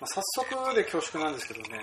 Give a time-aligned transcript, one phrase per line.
[0.00, 1.80] まあ早速で恐縮なんですけどね、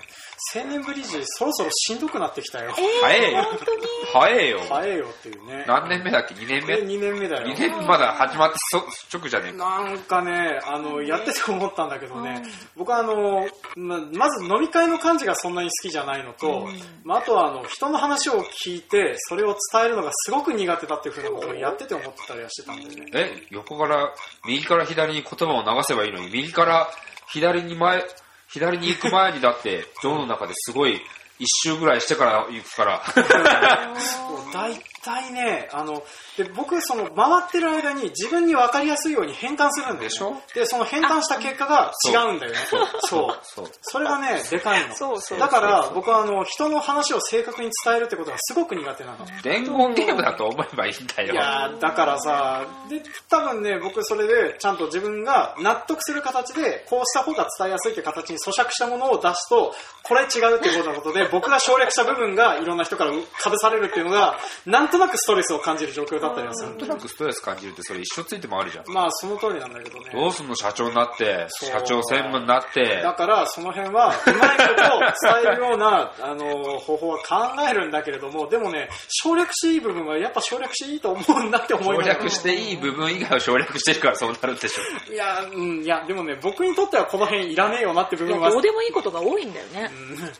[0.54, 2.72] 青年ブリッジそろそろしんどくなってきたよ。
[2.74, 3.42] 早えよ。
[3.44, 3.86] 本当に？
[4.12, 4.60] 早えよ。
[4.68, 5.64] 早えよっていうね。
[5.68, 7.46] 何年目だっけ ?2 年目？2年目だよ。
[7.46, 9.82] 2年まだ始まってそ直じゃねえか。
[9.84, 12.42] なんかね、あの、やってて思ったんだけどね、
[12.76, 16.68] 僕はあの、ままず飲み会の感じがそんなに好きじゃないのと、
[17.04, 23.06] まあ、あとはあの、人の話を聞いて、それを伝えるのがすごく苦手だっていうふうなことをやってて思ってたりはしてたんでね。
[23.14, 24.12] え、横から、
[24.44, 26.88] 右から左に言葉を流せばいいのに、右から
[27.30, 28.04] 左に前、
[28.48, 31.00] 左に行く前にだって、ジョーの中ですごい、
[31.38, 33.02] 一周ぐらいしてから行くから。
[34.52, 34.74] 大
[35.04, 36.02] 体ね、あの、
[36.36, 40.00] で僕、その、回ってる間に自分に分かりやすいように変換するんだよ、ね。
[40.04, 40.36] でしょ？
[40.54, 42.58] で、その変換した結果が違うんだよね。
[42.70, 43.38] そう。
[43.42, 43.70] そう。
[43.82, 44.94] それがね、でかいの。
[44.94, 49.18] そうそうだから、僕はあの、人の話を正確に伝えるってことがすごく苦手なの。
[49.42, 51.32] 伝言ゲームだと思えばいいんだよ。
[51.34, 68.84] いやーだからさ、で、多分ね、僕それで、ちゃんと自分が納得する形で、こうした方が伝えやすいって形に咀嚼したものを出すと、これ違うってことなことで、僕が省略した部分がいろんな人からかぶされるっていうのが、なんとなくストレスを感じる状況だったりはするなんとなくストレス感じるってそれ一生ついてもあるじゃん。
[68.88, 70.10] まあ、その通りなんだけどね。
[70.12, 70.54] どうすんの？
[70.54, 77.34] 社長になって、社長専務になってだ、から、その辺は、うまいことを伝えるような、 あの、方法は考
[77.68, 85.12] えるんだけれども、でもね、省略していい部分はやっぱ省略していいと思うんだって思い省略していい部分以外を省略してるからそうなるんでしょ。
[85.12, 89.90] いや、うん、いや、でもね、僕にとってはこの辺いらねえよなって部いや分は、どうでもいいことが多いんだよね。
[89.92, 90.32] うん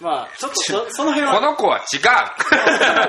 [0.00, 2.00] まあ、ちょっとそ その辺は、この子は違う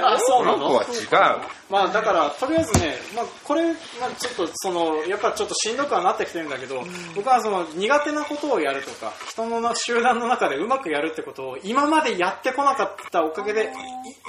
[0.05, 6.83] あそうなこの子のは違うまあ、だから、とりあえずね、まあ、これ、まあ、ちょっと、その、やっぱちょっとしんどくはなってきてるんだけど、
[7.15, 13.67] 僕はその、苦手なことをやるとか、人のな集団の中でうまくやるってことを、今までやってこなかったおかげで、い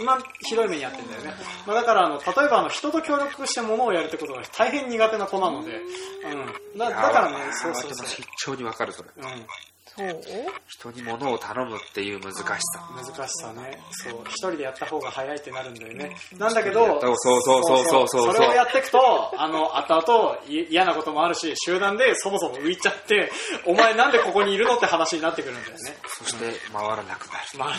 [0.01, 1.35] 今、ひどい目にやってるんだよね。
[1.67, 6.79] まあ、だから、あの、例えば、あの、人と協力してものをやるってことが大変苦手な子なので、うん。
[6.79, 8.07] だだからね、そうそうそう。
[8.07, 9.11] 非常にわかるそれ。
[9.15, 9.47] うん。
[10.69, 12.57] 人に物を頼むっていう難しさ。
[12.95, 13.79] 難しさね。
[13.91, 14.21] そう。
[14.27, 16.17] 一人でやった方が早いってなるんだよね。
[16.39, 23.31] なんだけど、そうそうそうそうそうそうそれをやっていくと、あの、後々い嫌なこともあるし、集団でそもそも浮いちゃって、
[23.65, 25.97] お前なんでここにいるのって話になってくるんだよね。
[26.07, 27.59] そして回らなくなる。
[27.59, 27.77] まあ、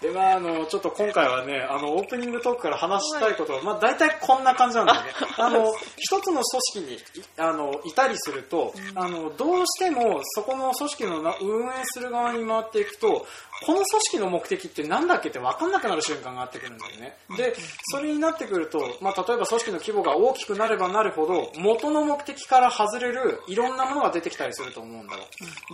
[0.00, 5.10] で、まあ、あの、ちょっと今回はね、あの、オープニングトークから話したいことは、まあ、大体こんな感じなんだよね。
[5.38, 7.00] あの、一つの組織に、い
[7.38, 13.26] あの、いたりすると、あの、どうしても、そこの組織のな運営する側に回っていくと、
[13.64, 17.16] この組織の目的って何だっけって分かんなくなる瞬間があってくるんだよね。
[17.36, 17.54] で、
[17.90, 25.24] それになってくると、まあ、例えば組織の規模が大きくなればなるほど、元の目的から外れるいろんなものが出てきたりすると思うんだよ。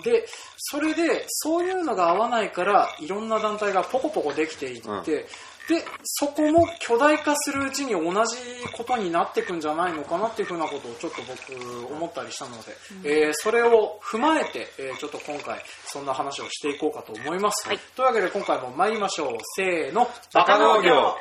[0.05, 0.27] で、
[0.57, 5.27] それで、そういうのが合わないから、いろんな団体がポコポコできていって、
[5.69, 8.37] で、そこも巨大化するうちに同じ
[8.73, 17.69] ことになっていくんじゃないのかなっていうふうなことをちょっと僕思ったりしたので、えーそれを踏まえて、えーちょっと今回そんな話をしていこうかと思います。
[17.69, 19.39] はいというわけで今回も参りましょう。
[19.57, 21.17] せーの、バカ農業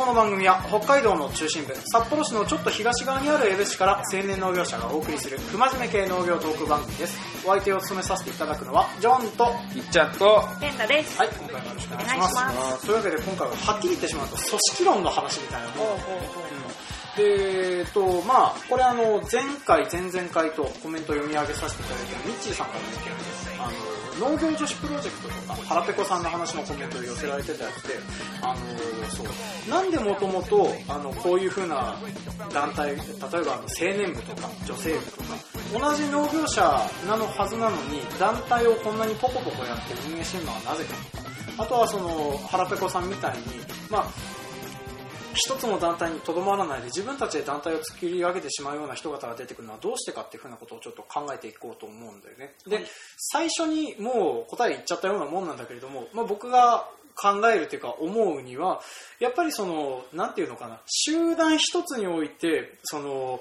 [0.00, 7.18] この番組は北海道の中心部、札幌市のちょっと東側にある江部市から青年農業者がお送りする不真面目系農業トーク番組です。
[7.44, 9.44] お相手を務めさせていただくのは、ジョンと、
[9.76, 11.18] いっちゃんと、ペンダです。
[11.18, 12.28] はい、今回もよろしくお願いしま
[12.78, 12.86] す。
[12.86, 16.59] というわけで今回ははっきり言ってしまうと組織論の話みたいなもの
[17.20, 23.40] えっと、まあ、これあの、前回、前々回とコメント読み上げさせていただいてるミッチーさんからの意見で。
[23.60, 24.00] あの、
[24.30, 27.98] 農業女子プロジェクトとか、腹ペコさんの話のコメントを寄せられてたやつで、
[28.42, 28.56] あの、
[29.10, 31.96] そう、なんでもともと、あの、こういう風な
[32.52, 33.66] 団体、例えばあの青
[33.96, 35.34] 年部とか、女性部とか、
[35.72, 36.62] 同じ農業者
[37.06, 43.44] なのはずなのに、団体をこんなにポコポコやって運営してるのはなぜかとか、あとはその、腹ペコさんみたいに、
[43.88, 44.06] まあ、
[45.34, 52.54] 一つの団体にとどまらないで自分たちで団体を作り上げてしまうような人方が出てくるのはどうしてかっていうふうなことをちょっと考えていこうと思うんだよね。
[52.66, 52.84] で、
[53.16, 58.80] 最初にもう答え言っちゃったようなもんなんだけれども、まあ、僕が考えるというか思うには、
[59.18, 63.40] やっぱりその、なんていうのかな、集団一つにおいて、その、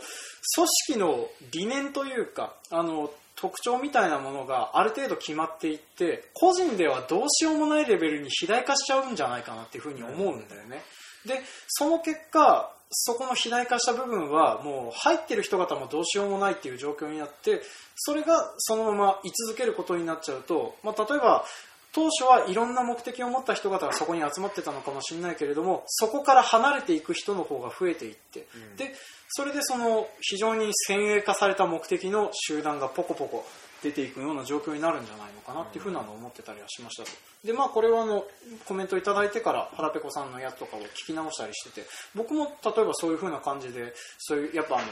[0.56, 10.84] 組織の理念というか、あの、特徴みたいなものがある程度決まっていって、個人ではどうしようもないレベルに肥大化しちゃうんじゃないかなっていうふうに思うんだよね。
[11.26, 17.62] で、その結果、そこの肥大化した部分はもう入ってる人方もどうしようもないっていう状況になって、
[17.96, 21.46] それがそのまま居続けることになっちゃうと、まあ、例えば、
[21.92, 28.94] 当初はいろんな目的を持った人々がそこに集まってたのかもしれないけれどもそこから離れていく人の方が増えていって、で
[29.30, 33.46] それでその非常に先鋭化された目的の集団がポコポコ
[33.82, 37.10] 出ていくような状況になるんじゃないのかなっていうふうなのを思ってたりはしましたと。
[37.44, 38.26] でまあこれはあの
[38.66, 44.86] コメントいただいてから腹ペコさんのやつとかを聞き直したりしてて僕も例えばそういうふうな感じでそういうやっぱあの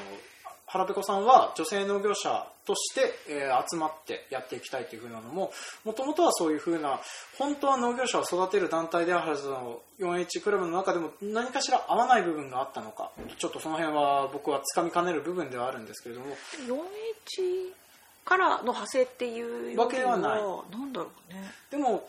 [0.69, 5.51] 腹ペコさんは女性農業者として、えー集まってやっていきたいというふうなのも
[5.85, 6.99] もともとはそういうふうな
[7.37, 16.27] 本当は農業者を育てる団体であるはずの 4H クラブの中でも何かしら合わない部分があったのかちょっとその辺は僕はつかみかねる部分ではあるんですけれども。
[16.67, 17.86] 4H
[18.27, 19.41] からの派生ってい
[19.73, 20.41] うわけではない。
[20.41, 21.51] なんだろうね。
[21.71, 22.05] でも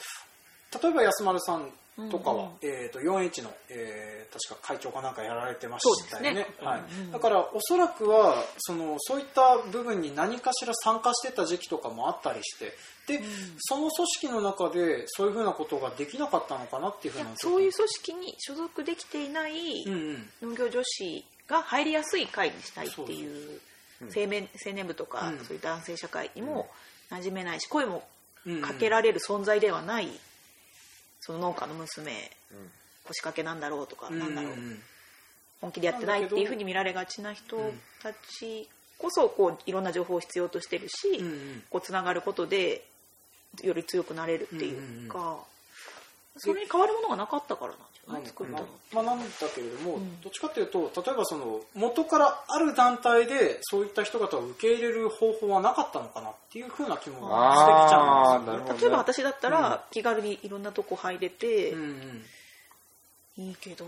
[0.82, 1.70] 例えば安丸さん
[2.11, 2.49] とかは、うん。
[2.50, 6.35] うんえー、と 4H の、えー確か会長かなんかやられてましたよね。
[6.35, 6.47] ね。
[6.61, 6.81] はい。
[6.81, 12.75] うんうんだからおそらくはそのそういった部分に何かしら参加してた時期とかもあったりして
[13.06, 13.25] で、
[13.59, 20.50] その組織の中でそういうふうなことができなかったのかなっていうふいうやなそういう組織に所属できていないうんうん。
[20.50, 23.61] 農業女子が入りやすい会にしたいっていう
[24.03, 25.39] 青年青年部とか、うん。
[25.45, 26.69] そういう男性社会にも
[27.11, 28.06] 馴染めないし声も
[28.62, 30.09] かけられる存在ではない
[31.21, 32.12] その農家の娘、
[33.05, 34.53] 腰掛けなんだろうとか、うんなんだろう。
[35.61, 37.56] 本気でやってないっていうふうに見られがちな人
[38.00, 41.21] たちこそこういろんな情報を必要としてるし、
[41.71, 42.85] こうつながることで
[43.62, 45.39] より強くなれるっていうか、
[46.38, 48.23] それに変わるものがなかったからなんじゃない？
[48.23, 48.31] なん。
[48.31, 48.67] 作ったの。
[48.93, 49.25] まあ、なんだ
[49.55, 50.20] けれども、うん。
[50.20, 58.81] どっちかっていうと例えばその元からある団体でそういった人々を受け入れる方法はなかったのかなっていうふうな気もしてきちゃうんですよね。
[58.81, 62.25] 例えば私だったら気軽にいろんなとこ入れてうんうん
[63.44, 63.84] いいけど、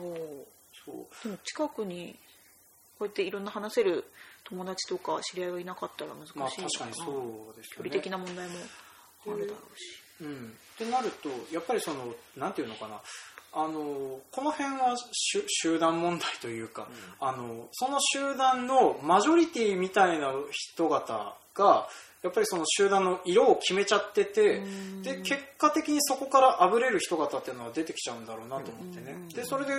[0.84, 0.94] そう
[1.24, 2.16] でも近くに
[2.98, 3.44] こうやっていろん。
[3.44, 4.04] な話せる
[4.44, 7.56] 友達とか知り合いがいなかったら難しいまあ確かにそう。
[7.56, 8.54] ですよね距離的な問題も
[9.26, 10.02] あるだろうし。
[10.20, 13.00] うん、ってなるとやっぱりそのなんていうのかな。
[13.52, 16.86] あのこの辺は集集団問題というか、
[17.18, 21.88] あのその集団のマジョリティみたいな人方が
[22.22, 25.02] やっぱりその集団の色を決めちゃっててうん。
[25.02, 29.12] で結果的にそこからあぶれる人方っていうのは出てきちゃうんだろうなと思ってね。
[29.12, 29.28] うん。
[29.28, 29.72] でそれで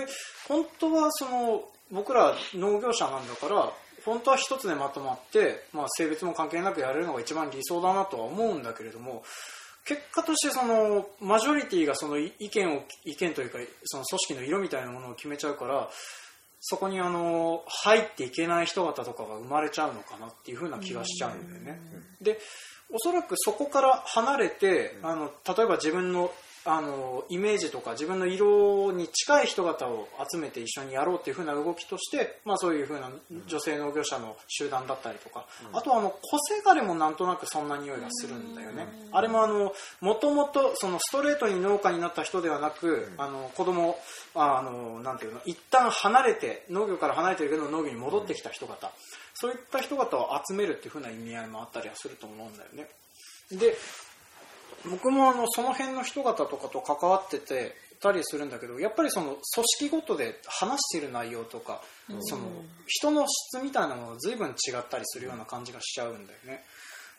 [0.48, 3.72] 本当はその僕ら農業者なんだから
[4.04, 9.22] 本当は一つでまとまって、まあ、性別も関係なくやれるのが一番理想だなとは思うんだけれども
[9.84, 15.88] 結果としてそのマジョリティがその意見を意見というかその組織の色みたいなものを決めちゃうから
[16.60, 21.80] そこにあの入っていけない人方とかが生まれちゃうのかなっていうふうな気がしちゃうんだよね。
[22.20, 22.38] で
[22.94, 26.30] おそらくそこから離れてあの例えば自分の
[26.64, 33.10] あのイメージとか自分の色に近い人方を集めて一緒にやろうっていう風な動きとして、まあ、そういう風な
[33.48, 43.98] 女性農業者の集団だったりとか、あとはあの個性枯れもなんとなくそんな匂いがするんだよね、あれもあのもともとそのストレートに農家になった人ではなく、あの子供
[44.34, 48.92] ああのなんていうの一旦離れて農業から離れてるけど農業に戻ってきた人方、
[49.34, 52.88] そういった人方を集めるっていう風な意味合いもあったりはすると思うんだよね。
[53.50, 53.76] で
[54.90, 59.40] 僕もあのその辺の人方とかと関わっててたりするんだけどやっぱりその組
[59.78, 61.80] 織ごとで話している内容とか、
[62.20, 62.42] その
[62.86, 66.64] 人の質みたいなものが随分違ったりするような感じがしちゃうんだよね。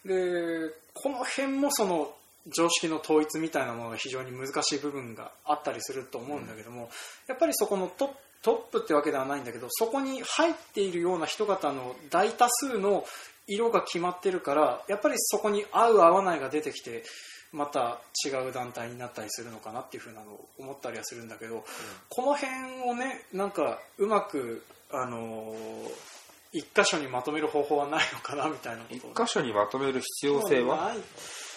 [0.05, 2.13] でこの辺もその
[2.53, 6.89] 常識の統一みたいなものが非常に難しい部分があったりすると思うんだけども、
[7.27, 13.05] やっぱりそこのトップトップってわけではないんだけどそこに入っているような人方の大多数の
[13.47, 17.03] 色が決まってるからやっぱりそこに合う合わないが出てきて
[17.53, 21.63] また違う団体になったりするのかなっていうふうなのを思ったりはするんだけど、
[22.09, 22.51] この辺
[22.89, 25.89] をねなんかうまくあのー
[26.55, 28.95] 一箇所にまとめる方法はないのかなみたいなこと。
[28.95, 30.93] 一を箇所にまとめる必要性は？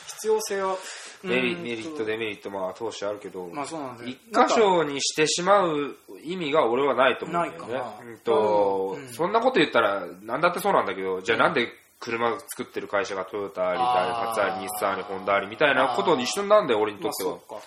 [0.07, 0.75] 必要性は
[1.23, 7.73] メリうんメリットデメリットまあ投資あるけど、まあそうなん一箇所にしてしまう意味が俺はないと思うんだよね。
[7.75, 8.11] ないかな。
[8.11, 9.09] うんとうん。
[9.11, 11.69] そんなこと言ったら何だってそうなんだけど、じゃあなんで
[12.06, 13.88] 車作ってる会社がトヨタあり、ダイ
[14.28, 17.38] ハツあり、日産あり、ホンダありみたいなことに一緒なんだよ、俺にとっては。
[17.50, 17.60] まあ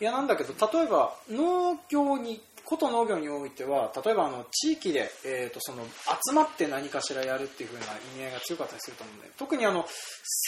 [0.00, 5.84] いやなんだけど例えば農業にこと農業においては例えばあの地域で、えー、とその
[6.26, 9.32] 集まって何かしらやるっていう風な意味合いが強かったりすると思うんだよ。
[9.38, 9.86] 特にあの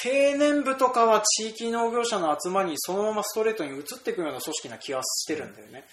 [0.04, 5.84] 青年部とかは地域農業者の集まりにそのままストレートに移っていくような組織な気がしてるんだよね、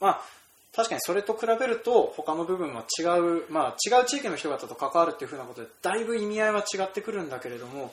[0.00, 0.37] まあ
[0.78, 7.92] 確かにそれと比べると他の部分は違う、まあ、違う地域の人方と関わるっていう風なことでだいぶ意味合いは違ってくるんだけれども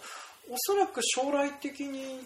[0.52, 2.18] おそらく将来的に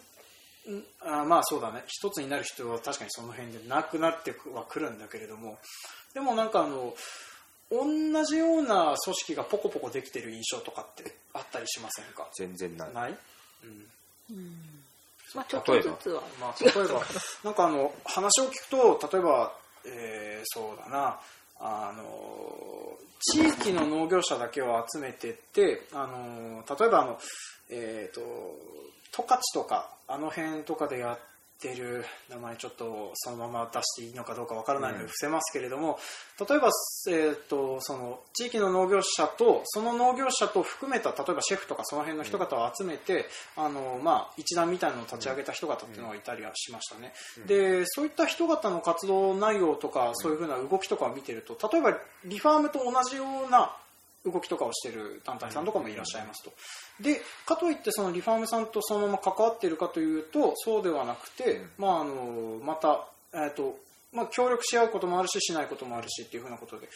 [0.69, 1.85] んあまあそうだね。
[1.87, 5.57] 一つになる人は確かにその辺でなくなってはくるんだけれども
[6.13, 6.93] でもなんかあの
[7.71, 12.27] 同じような組織がポコポコできてる印象とかってあったりしませんか？
[12.37, 12.93] 全然ない。
[12.93, 13.17] ない、
[14.29, 14.55] うん、
[15.33, 16.21] まあちょっとずつは。
[16.41, 17.01] まあ、例えば、
[17.45, 19.53] なんかあの、話を聞くと、例えば、
[19.85, 21.19] えーそうだな、
[21.59, 27.19] あの、地域の農業者だけを集めてって、あの、例えばあの、
[27.69, 28.21] えっ、と、
[29.11, 31.19] 十勝とか、あの辺とかでやっ
[31.61, 35.09] てる名前ちょっとそのまま出していいのかどうかわからないのでうん。
[35.09, 35.99] 伏せますけれども、
[36.39, 36.69] 例えば、
[37.09, 43.25] えー、とその地域の農業者とその農業者と含めた例えばシェフとかその辺の人方を集めて、
[43.57, 47.13] あのまあ、一団みたいなのを立ち上げた人方っていうのがいたりはしましたね、
[47.47, 53.75] でそういった人方の活動内容とかそういうふうな動きとかを見てると例えばリファームと同じような
[54.25, 56.51] 動きとかをしている団体さんとかもいらっしゃいますと。
[57.01, 63.77] でかといってそのリファームさんとそのまま関わっているかというとそうではなくて、まあ、あのまた、えーと
[64.11, 66.89] まあ、協力し合うこともあるししないこともあるしっていうふうなことで、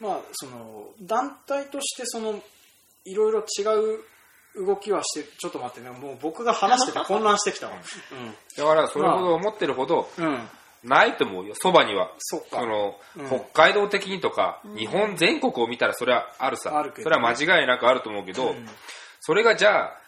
[0.00, 2.40] まあ、その団体としてその
[3.04, 3.62] いろいろ違
[3.96, 7.74] う動きはしてちょっと待ってねもう僕が話してて混乱してきたわ。
[8.56, 10.48] だからそれほど思ってるほどうん、うん、
[10.84, 12.10] ないと思うよ、そばには。
[12.18, 16.78] そっかその、うん北海道的にとか、日本全国を見たらそれはあるさ。
[16.78, 18.68] あるけどそれは間違いなくあると思うけど、うん
[19.20, 20.00] それがじゃあ、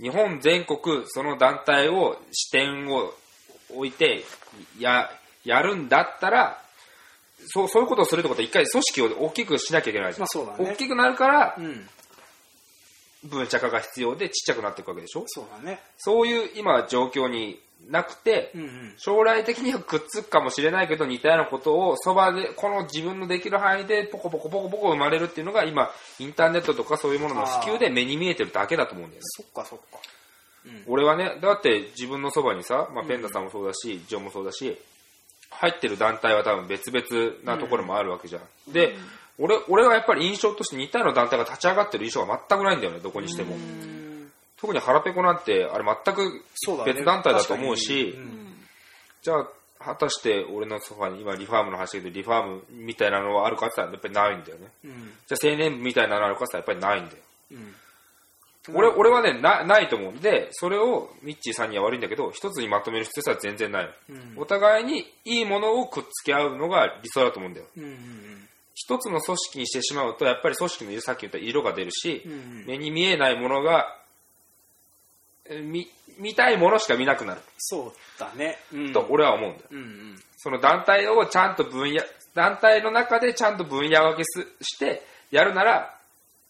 [0.00, 3.12] 日本全国その団体を、視点を
[3.74, 4.24] 置いて、
[4.78, 5.10] や、
[5.44, 6.62] やるんだったら、
[7.48, 10.20] そう、そういうことをするってことは一回組織を大きくしなきゃいけないじゃん。
[10.20, 11.88] まあそうだね大きくなるから、うん、
[13.24, 15.24] 分社化が必要でちっちゃくなっていくわけでしょ？
[15.26, 15.80] そうだね。
[15.98, 18.94] そういう今状況になくて、うんうん。
[18.98, 29.26] 将来的にはくっつくかもしれないけど似たようなことをそばでこの自分のできる範囲でポコポコポコポコ生まれるっていうのが今インターネットとかそういうものの普及で目に見えてるだけだと思うんだよね。
[29.36, 29.98] そっかそっか。
[30.86, 34.78] 俺はねだって自分のそばにさ、まあ、ペンダさんもそうだし、ジョンもそうだし
[35.50, 38.94] 入ってる団体は多分別々なところもあるわけじゃん、で
[39.38, 43.56] 俺俺はやっぱり印象として似たような団体が立ち上がってる印象が全くないんだよねどこにしても
[44.60, 46.44] 特に腹ペコなんてあれ全く
[46.84, 48.18] 別団体だと思うし、
[49.22, 49.48] じゃあ、
[49.82, 54.66] 果たして俺のソファに今リファームの話だけど、リファームみたいなのはあるかって言ったらやっぱりないんだよね。
[54.84, 55.12] うん。
[55.26, 57.22] じゃあ青年部みたいなのあるかって言ったらやっぱりないんだよ。
[57.52, 57.74] うん。
[58.74, 60.12] 俺俺はねな、ないと思う。
[60.12, 63.90] んで、それをミッチーさんには悪いんだけど、一つにまとめる必要性は全然ない。
[64.10, 64.34] うん。
[64.36, 67.66] お互いにいいものをくっつけ合うのが理想だと思うんだよ。
[67.76, 68.20] うんうん
[68.82, 72.64] 一つの組織にしてしまうと、やっぱり組織のさっき言った色が出るし、うんうん。
[72.66, 73.99] 目に見えないものが、え
[75.62, 78.58] 見見たいものしか見なくなる、そうだね。
[78.72, 78.92] うん。
[78.92, 79.66] と俺は思うんだよ。
[79.70, 80.22] うんうん。
[80.36, 82.02] その団体をちゃんと分野、
[82.34, 85.94] 団体の中でちゃんと分野分けすしてやるなら、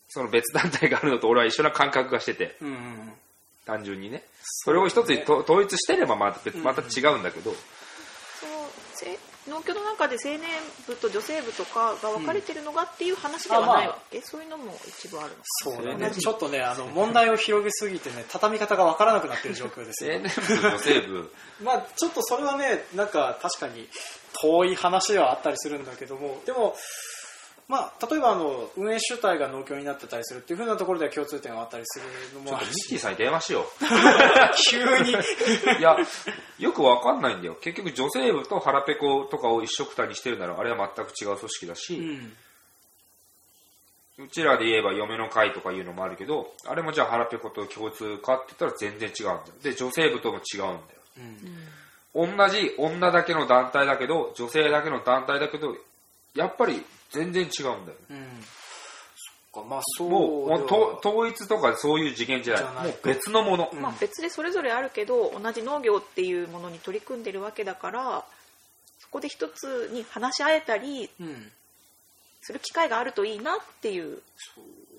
[0.08, 3.12] その別団体があるのと俺は一緒な感覚がしてて、うんうん
[3.66, 4.24] 単純にね。
[4.42, 9.16] それを一つにと統一してればまた別また違うんだけど、そのせ
[9.50, 10.40] 農協の中で青年
[10.86, 16.10] 部と女性部とかが分かれてるのがっていう話ではないわけ、そういうのも一部あるのかそうだね。
[16.12, 20.14] ちょっとね、あの、問題を広げすぎてね、畳み方がわからなくなってる状況ですよ。
[20.14, 23.88] 青年部、女性部、 まあちょっとそれはね、なんか確かに
[24.40, 26.76] 遠い話ではあったりするんだけども、でも、
[27.70, 33.64] まあ例えばあの、運営主体が農協になってたりするっていう風なところでは共通点があったりするのもあるちょっとミッキーし、さんに電話しよ
[34.68, 35.14] 急に。
[35.14, 35.78] う。
[35.78, 35.96] いや、
[36.58, 37.56] よくわかんないんだよ。
[37.60, 42.32] 結局女性部と腹ペコとかを一緒くたにしてるなら、あれは全く違う組織だし、うん
[44.18, 49.40] うちらで言えば嫁の会とかいうのもあるけど、あれもじゃあ腹ペコと共通かって言ったら全然違うんだよ。
[49.62, 50.78] で、女性部とも違うんだよ。
[51.18, 55.76] うん同じ女だけの団体だけど、女性だけの団体だけど、
[56.34, 57.98] やっぱり全然違うんだよ。
[58.10, 58.44] うん
[59.52, 62.62] そっか、まあそうもうと統一とかそういう次元じゃない。
[62.62, 63.70] じゃないもう別のもの。
[63.72, 68.24] うんまあ、別でそれぞれあるけど同じ農業っていうものに取り組んでるわけだから
[69.00, 71.52] そこで一つに話し合えたりうん
[72.42, 74.22] する機会があるといいなっていう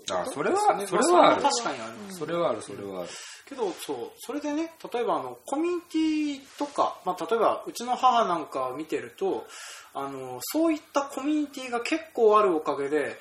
[0.09, 1.49] あそれは、ねそれはあるま。
[1.49, 3.09] 確かにある、それはある、それはある。
[3.51, 9.45] けどそうそれでね例えばあのコミュニティとか、まあ、例えばうちの母なんかを見てると
[9.93, 13.17] あのそういったコミュニティが結構あるおかげで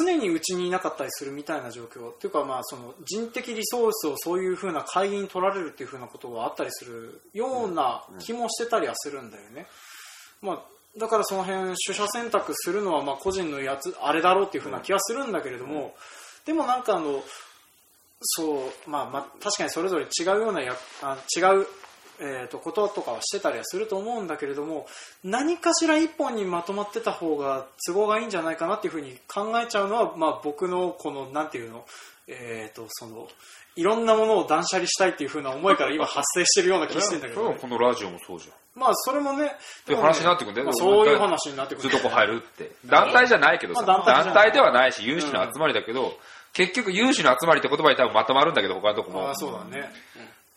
[0.00, 9.66] 常にうちにいなかったりするみたいな状況っていうかまあその人的リソースをそういうふうな会議に取られるっていうふうなことがあったりするような気もしてたりはするんだよね。
[10.40, 15.94] まあだからその辺取捨選択するのはまあ個人のやつあれだろうっていうふうな気はするんだけれども、
[16.46, 17.22] でもなんかあの
[18.20, 21.66] そうまあまあ確かにそれぞれ違うようなやあ違う、
[22.20, 24.86] えー、とこととかはしてたりはすると思うんだけれども
[25.22, 31.84] 何かしら一本にまとまってた方が都合がいいんじゃないかなっていうふうに考えちゃうのは、まあ、僕のこのなんていうの,、
[32.26, 33.28] えー、とその
[33.76, 38.65] いろんなものを断捨離したいっていうふうな思いから今発生してるような気してんだけど、ね、このラジオもそうじゃん。
[38.76, 41.88] まあそれもねっていう話になってくんだよまあ、そういう話になってくる。
[41.88, 42.70] ずっとこ入るって。
[42.84, 46.12] 団体じゃないけどさ、まあ団体ではないし、有志の集まりだけど、
[46.52, 49.28] 結局有志の集まりって言葉に多分まとまるんだけど、他のとこも。
[49.28, 49.34] ああ。
[49.34, 49.90] そうだね、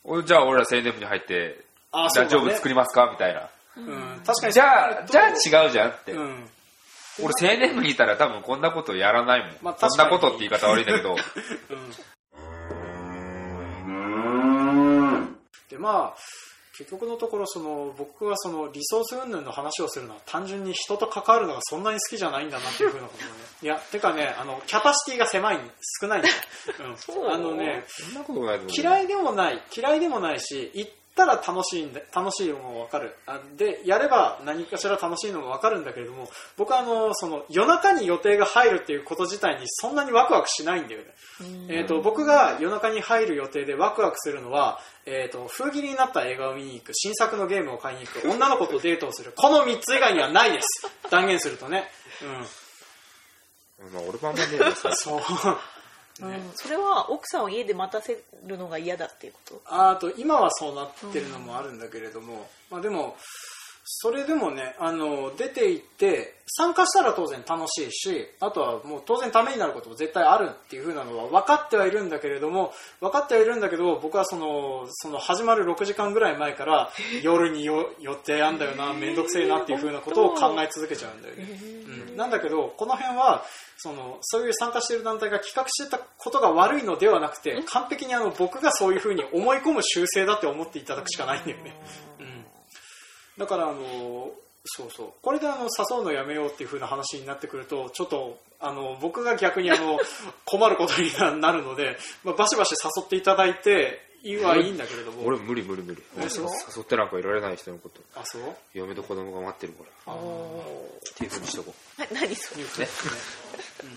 [0.04, 1.62] おじゃあ俺ら青年部に入って
[1.92, 2.36] あそうだね。
[2.36, 3.10] ラジオ部作りますか？
[3.10, 3.50] みたいな。
[3.78, 4.54] うん、確かに。
[4.54, 5.32] じゃあじゃあ違
[5.66, 6.50] 違うじゃんって、うん。
[7.24, 11.16] 俺青年部にいたら多分こんなことやらないもん、まあこんなことって言い方悪いんだけど。
[15.70, 16.20] で、まあ、
[16.80, 23.34] 結局のところ、その、僕はその、リソース云々の話をするのは単純に人と関わるのがそんなに好きじゃないんだなっていうふうなことをね。
[23.62, 25.60] いや、てかね、 あの、キャパシティが狭い、
[26.02, 26.30] 少ないんだ
[26.80, 27.34] ううん。
[27.34, 27.84] あのね、
[28.74, 33.14] 嫌いでもない嫌いでもないし行ったら楽しいんで楽しいのも分かる。
[33.28, 41.08] あでやれば何かしら楽しいのも分かるんだけれども僕はあのその夜中に予定が入るっていうこと自体にそんなにワクワクしないんだよね、
[41.68, 50.88] えー、と僕が夜中に入る予定でワクワクするのは、えー、と封切りになった映画を見に行く新作のゲームを買いに行く女の子とデートをするこの3つ以外にはないです。
[51.10, 51.86] 断言するとね、
[52.22, 55.22] うん、まあ、俺もあんまねえけどさそう
[56.22, 56.52] うん。
[56.56, 59.62] それは奥さんを家で待たせるのが嫌だっていうこと？
[59.66, 63.16] あと今はそうなってるのもあるんだけれども、まあ、でも
[63.92, 76.92] それでもねあの出て行って参加したら当然楽しいしあとはもう当然ためになることも絶対あるっていう風なのは分かってはいるんだけれども分かってはいるんだけど僕はそのその始まる6時間ぐらい前から
[77.24, 81.48] 夜によ予定あんだよな面倒くせえなっていう風なことを考え続けちゃうんだよね。
[82.12, 83.44] うん、なんだけどこの辺は
[83.78, 91.82] そのそういう参加している団体が企画してたことが悪いのではなくて完璧にあの僕がそういう風に思い込む習性だって思っていただくしかないんだよね、
[92.20, 92.29] うん、
[93.40, 94.32] だからあの
[94.66, 95.08] そうそう。
[95.22, 99.98] これであの誘うのやめようっていう風な話になってくるとちょっとあの僕が逆にあの
[100.46, 105.26] 困ることになるので、まあ、バシバシ誘っていただいていいはいいんだけれども。
[105.26, 106.04] 俺無理無理無理。
[106.18, 108.02] 誘ってなんかいられない人のこと。
[108.16, 108.42] あそう？
[108.74, 110.14] 嫁と子供が待ってるから。
[110.14, 110.18] っ
[111.16, 112.02] ていうふうにしとこう。
[112.02, 112.62] な何それ？
[112.62, 113.90] いうことですね、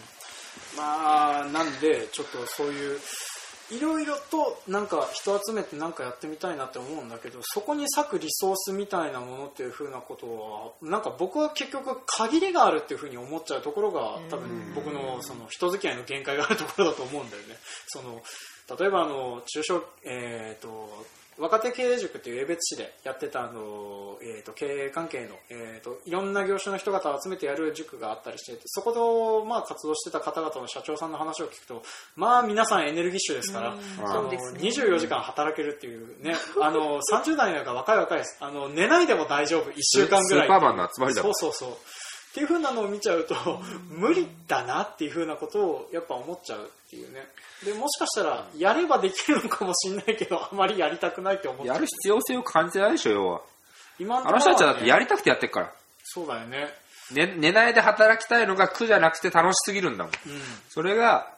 [0.73, 3.01] うん、まあなんでちょっとそういう
[3.73, 17.57] いろいろとなんか人集めてなんかやってみたいなって思うんだけどそこに割くリソースみたいなものっていうふうなことはなんか僕は結局限りがあるっていうふうに思っちゃうところが多分僕のその人付き合いの限界があるところだと思うんだよね。
[17.87, 18.23] その
[18.79, 21.05] 例えばあの中小、えー、と
[21.39, 28.93] 若手経営塾っていう江別市でやってたあの、えー、と経営関係の、えー、といろんな業種の人々を集めてやる塾があったりしてそこ
[29.43, 31.83] で、まあ、活動してた方々の社長さんの話を聞くと
[32.17, 34.61] まあ皆さんエネルギッシュですから、あのそうですね。
[34.61, 38.37] 24時間働けるっていうねあの30代なんか若い若いです。
[38.41, 39.71] あの寝ないでも大丈夫。
[39.71, 40.49] 1週間ぐらい。
[40.49, 41.79] スーパーマンの集まりだもそうんそうそう
[42.33, 43.35] っていう風なのを見ちゃうと
[43.91, 47.27] 無理だなっていう風なことをやっぱ思っちゃうっていうね。
[47.63, 53.43] でもしかしたらやればできるのかもしれないけどあまりやりたくないって思っちゃうやる必要性を感じてないでしょ要は。
[53.99, 55.73] 今あの人たちはだってやりりたくてやってるから。
[56.05, 56.69] そうだよね。
[57.13, 60.13] 寝寝ないで働きたいのが苦じゃなくて楽しすぎるんだもん。
[60.13, 60.41] うん。
[60.71, 61.35] それが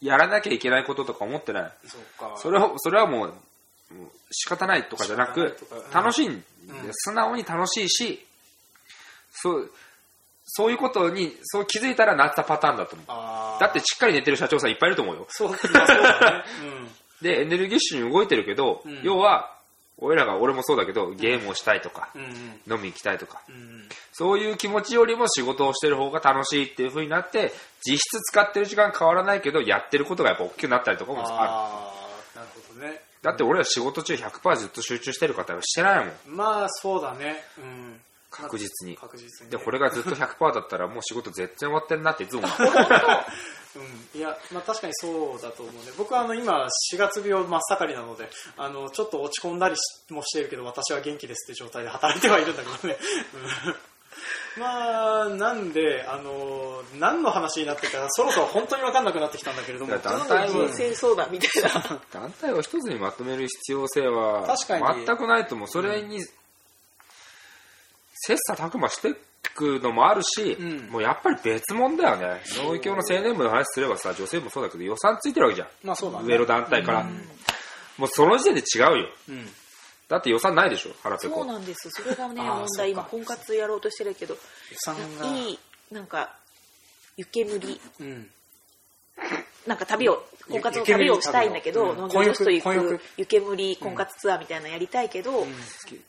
[0.00, 1.72] やらなきゃいけないこととか思ってない。
[1.86, 3.34] そそれをそれはもう
[4.30, 5.92] 仕方ないとかじゃなくなうん。
[5.92, 6.42] 楽しいうん。
[6.92, 8.26] 素直に楽しいし
[9.32, 9.70] そう
[10.44, 13.60] そういうことにそう気づいたらなったパターンだと思う。
[13.60, 15.26] だってしっかり寝てる社長さんいっぱいいると思うよ。
[15.28, 16.44] そう,、まあ、そうだね、
[17.22, 19.00] でエネルギッシュに動いてるけど、うん。
[19.02, 19.52] 要は
[19.98, 22.28] 俺らが俺もそうだけどゲームをしたいとか、うん、うん。
[22.28, 23.40] うん飲み行きたいとか。
[23.48, 23.88] うん。
[24.12, 27.52] そういう気持ちよりも仕事をしてる方が楽しいっていう風になって
[27.84, 31.92] 実質使ってる時間変わらないけどやってることがやっぱ大きくなったりとかもあ
[32.34, 32.40] る。
[32.40, 33.00] なるほどね。
[33.22, 36.14] だって俺ら仕事中100%ずっと集中してる方はしてないもん。
[36.26, 37.44] まあそうだね。
[37.58, 38.00] うん
[38.32, 38.96] 確実に。
[38.96, 39.50] 確実に。
[39.50, 42.52] でこれがずっと100%だったらもう仕事絶対終わってんなっていつも思う
[43.74, 45.92] うん、いや、まあ、確かにそうだと思うね。
[45.96, 49.80] 僕はあの今4月病真っ盛りなのであのちょっと落ち込んだりし
[50.12, 52.98] もしているけど私は元気ですって状態で働いてはいるんだけどね、
[53.34, 54.60] うん。
[54.60, 62.00] まあなんであの何の話になってからそろそろ本当に分かんなくなってきたんだけれども団人体は生相談みたいな。
[62.12, 65.06] 団体を一つにまとめる必要性は確かに。
[65.06, 65.68] 全くないと思う。
[65.68, 66.20] それに
[68.24, 69.14] 切磋琢磨してい
[69.54, 70.90] くのもあるし、うん。
[70.90, 72.40] もうやっぱり別物だよね。
[72.56, 75.68] 農協の青年部の話すればさ女性もそうだけど予算ついてるわけじゃん。
[75.82, 76.26] まあそうだね。
[76.26, 77.04] 上の団体から、
[77.98, 79.08] もうその時点で違うよ。
[79.28, 79.48] うん。
[80.08, 81.40] だって予算ないでしょ腹ペコ。
[81.40, 82.92] そうなんですそれがね問題。
[82.92, 84.34] 今婚活やろうとしてるけど。
[84.34, 84.40] 予
[84.78, 85.26] 算が。
[85.26, 85.58] いい
[85.90, 86.36] なんか
[87.16, 87.80] 湯煙。
[88.00, 88.30] うん。
[89.66, 91.96] なんか旅をゆ婚活の旅をしたいんだけど、うん。
[91.98, 95.46] 農業女子と行く湯煙婚活ツアーみたいなのやりたいけど、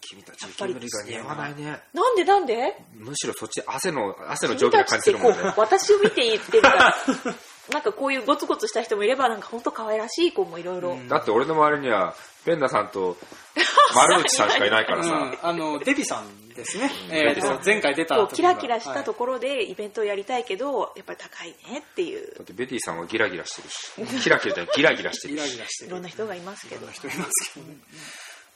[0.01, 2.75] 君たちやっぱり煙が似合わないねなんでなんで？
[2.95, 5.53] むしろそっち汗の汗の君た蒸気が感じてるもんね。
[5.57, 6.95] 私を見て言ってるから
[7.71, 10.97] なんかこういうゴツゴツした人もいればなんか本当可愛らしい子もいろいろ。
[11.07, 12.13] だって俺の周りには
[12.45, 13.15] ペンダさんと
[13.95, 17.15] 丸内さんしかいないからさ、うん、あのデビさんですね、うん。
[17.15, 22.33] えーと前回出たこう時キラキラしたところでイベントをやりたいけどやっぱり高いねっていう。
[22.35, 23.61] だってベティさんはギラギラして
[24.03, 24.07] る。
[24.07, 25.39] しキラキラじゃないギラギラしてギる。
[25.41, 25.89] しラギラしてる。
[25.89, 27.77] いろんな人がいますけど人いますけどね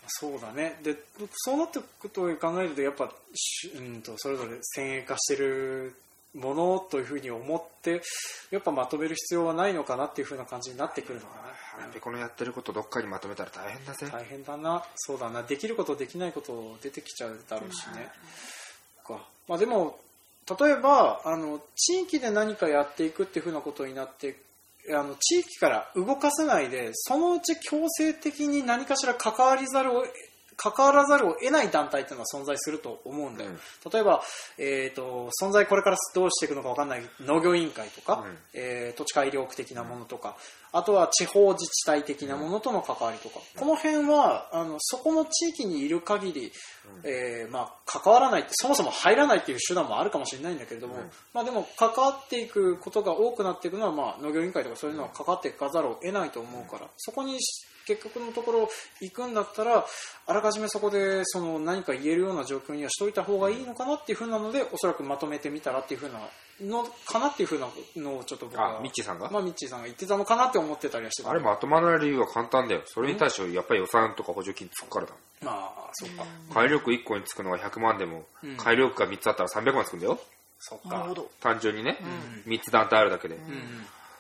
[0.08, 0.80] そうだね。
[0.84, 0.96] で
[1.32, 5.96] そうなっていくことを考えるとやっぱしうんとそれぞれ先鋭化してる
[6.36, 8.02] ものというふうに思って
[8.52, 14.06] やっぱまとめる必要はないのかなっていうふうな感じになってくるのか腹ペコのやってることどっかにまとめたら大変だぜ。
[14.08, 14.84] な大変だな。
[14.96, 15.44] そうだな。
[15.44, 18.10] できることできないこと出てきちゃうだろうしね、
[19.08, 19.20] か。
[19.48, 20.00] まあ、でも
[20.60, 24.38] 例えばあの地域で何かやっていくっていうふうなことになって
[24.90, 30.06] あの地域から動かせないでそのうち強制的に何かしら関わりざるを
[30.58, 33.92] 関わらざるを得ない団体っていうのは存在すると思うんだよ、うん。
[33.92, 34.22] 例えば、
[34.58, 38.38] えー、と存在これからどうしていくのか分かんない農業委員会とか、うん。
[38.54, 40.36] えー土地改良区的なものとか、
[40.72, 46.52] あとは地方自治体的なものとの関わりとか、この辺はあのそこの地域にいる限り、
[47.04, 51.12] えーまあ、関わらないってそもそも入らないっていう手段もあるかもしれないんだけれども、うん。
[51.34, 57.38] まあ、でも関わっていくことが多くなっていくのは、まあ、農業委員会とかそういうのは関わっていかざるを得ないと思うから、そこに
[57.88, 58.70] 結局のところ
[59.02, 59.86] 行くんだったら
[60.28, 66.20] あらかじめそこでその何か言えるような状況にはしといた方がいいのかなっていうふうなのでおそらくまとめてみたらっていうふうな
[66.62, 69.30] のかなっていうふうなのをちょっと僕はあミッチーさんが？
[69.30, 71.30] まあ、ミッチーさんが言ってたのかなって思ってたりはしてた。
[71.30, 72.82] あれまとまらない理由は簡単だよ。
[72.86, 76.26] それに対してやっぱり予算とか補助金つくからだまあそうか。
[76.54, 78.58] 改良区1個につくのが100万でも、うん。
[78.58, 80.20] 改良区が3つあったら300万つくんだよ。
[80.60, 80.98] そうか。
[80.98, 81.30] なるほど。
[81.40, 82.00] 単純にね、
[82.46, 83.42] う3つ団体あるだけで、うん。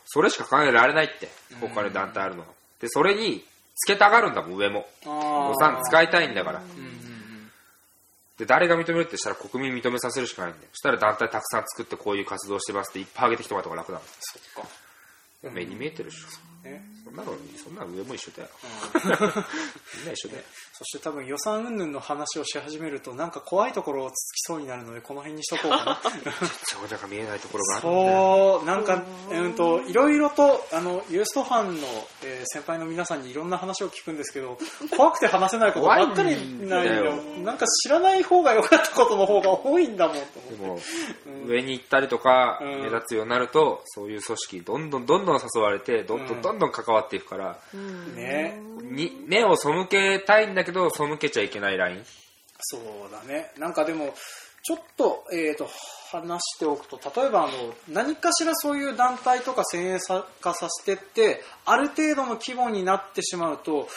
[0.06, 1.27] それしか考えられないって。
[1.60, 2.47] 他に団体あるのは。
[2.80, 3.43] でそれに
[3.78, 4.88] つけたがるんだもん上も。
[5.06, 6.62] あ予算使いたいんだから。
[8.38, 10.70] で誰が認めるってしたら国民認めさせるしかないんだよ。
[10.74, 14.70] そしたら団体たくさん作ってこういう活動してますっていっぱい上げてきてもらった方が楽だもんそっか。
[15.52, 16.28] 目に見えてるでしょ
[16.63, 16.86] ね。
[17.04, 18.50] そんなのそんなの上も一緒だよ。
[18.93, 19.02] うん。
[19.02, 20.43] みんな一緒だよ。
[20.74, 26.00] そして多分予算云々の話をし始めるとなんか怖いところをつきそうになるのでこの辺にしとこうかな。
[26.63, 31.88] そうなんか見えないところがあるんそうなんかうんといろいろとあのユーストファンの、
[32.24, 34.58] えー先輩の皆さんにいろんな話を聞くんですけど
[34.96, 37.06] 怖くて話せないことばっかりないよ。
[37.06, 41.28] よなんか知らない方が良かったことの方が多いんだもんとで思って。
[41.30, 42.84] も、上に行ったりとか、うん。
[42.84, 47.60] 目立つようになると、そういう組織、どんどんどんどん誘われて、どんどんどんどんどんどん関わっていくから、
[48.15, 52.05] ねに目を背けたいんだけど、背けちゃいけないライン。
[52.60, 54.13] そうだねなんかでも
[54.63, 55.69] ちょっと,、えー、と
[56.12, 57.51] 話しておくと例えばあの
[57.89, 63.88] 何かしらそういう団体とか先鋭化させてってある程度の規模になってしまうと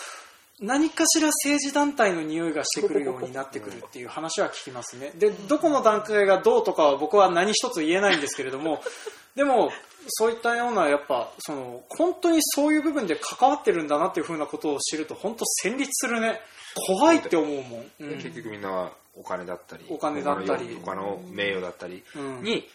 [0.60, 5.12] 何かしら政治団体の匂いがしてくるようになってくるっていう話は聞きますね。
[5.18, 8.82] でどこの段階がどうとかは僕は何一つ言えないんですけれども
[9.34, 9.72] でも
[10.08, 16.40] そういったようなやっぱその本当にそういう部分で関わってるんだなっていうふうなことを知ると本当戦慄するね。
[16.86, 18.14] 怖いって思うもん、うん。
[18.16, 20.78] 結局みんなはお金だったり、お金だったり。
[20.84, 22.42] 他の名誉だったりうん。
[22.42, 22.68] に、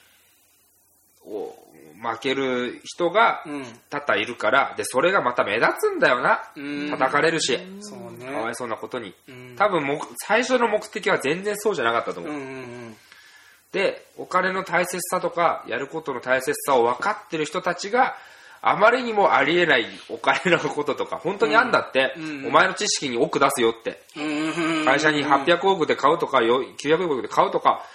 [1.26, 1.56] お
[2.02, 3.66] 負ける人がうん。
[3.90, 6.44] 多々いるから、で、それがまた目立つんだよな。
[6.56, 6.90] うん。
[6.92, 8.32] 叩かれるし、そうね。
[8.32, 9.14] かわいそうなことに。
[9.28, 9.56] うん。
[9.58, 12.32] 多分目、最初の目的は全然そうじゃなかったと思う。
[12.32, 12.52] うんうんう
[12.90, 12.96] ん。
[13.72, 18.16] で、お金の大切さとか、やることの大切さを分かってる人たちが、
[18.62, 22.48] あまりにもありえないお金のこととか、本当にあんだって、うん。
[22.48, 24.86] お前の知識に億出すよって、うん。
[24.86, 27.86] 会社に800億で買うとか、よ900億で買うとか、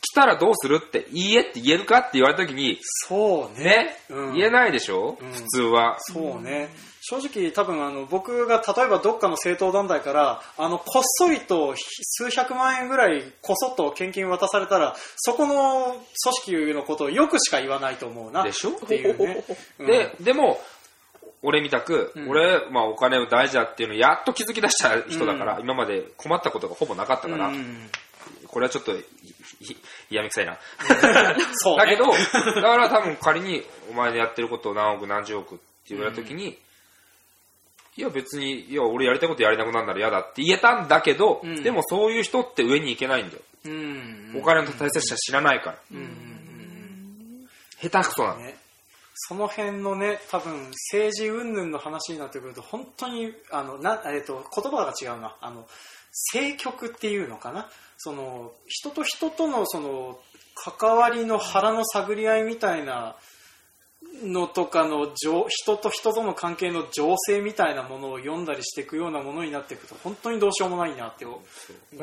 [0.00, 3.64] 来たらどうするって、いいえって言えるかって言われた時に、そうね。
[3.64, 4.34] ね、うん。
[4.34, 5.32] 言えないでしょ、うん。
[5.32, 5.96] 普通は。
[6.00, 6.68] そうね。
[7.00, 16.04] 正直多分あの僕が例えばどっかの政党団体からあのこっそりと数百万円ぐらいこそっと献金渡されたらそこの組
[16.68, 18.42] 織のことをよくしか言わないと思うな。
[18.42, 18.72] でしょ？
[18.72, 19.42] っていうね、
[19.80, 19.86] うん。
[19.86, 20.60] で、でも、
[21.42, 22.28] 俺みたく、うん。
[22.28, 25.62] 俺、まあお金を大事だっていうのをやっと気づき出した人だから、うん。
[25.62, 27.90] 今まで困ったことがほぼなかったから、うん
[28.48, 28.92] これはちょっと
[30.10, 30.58] 嫌みくさいな。
[31.54, 32.04] そうねだけど、
[32.54, 36.58] だから多分仮にお前でやってることを何億何十億って言われた時に、
[37.96, 43.42] いや別に、いや俺やりたいことやりたくなんなら嫌だって言えたんだけど、うんでもそういう人って上に行けないんだよ。
[43.64, 45.78] うんお金の大切さ知らないから。
[45.92, 47.48] うん
[47.80, 48.40] 下手くそなの。
[48.40, 48.56] ね、
[49.14, 55.66] その辺のね多分政治云々の話になってくると本当にあのな、えっと言葉が違うなあの
[56.32, 60.18] 政局っていうのかなその人と人とのその
[60.54, 63.16] 関わりの腹の探り合いみたいな
[64.22, 71.26] のとかの情人と人との関係の情勢みたいなものを読んだりしていくようなものになっていくと本当にどうしようもないなって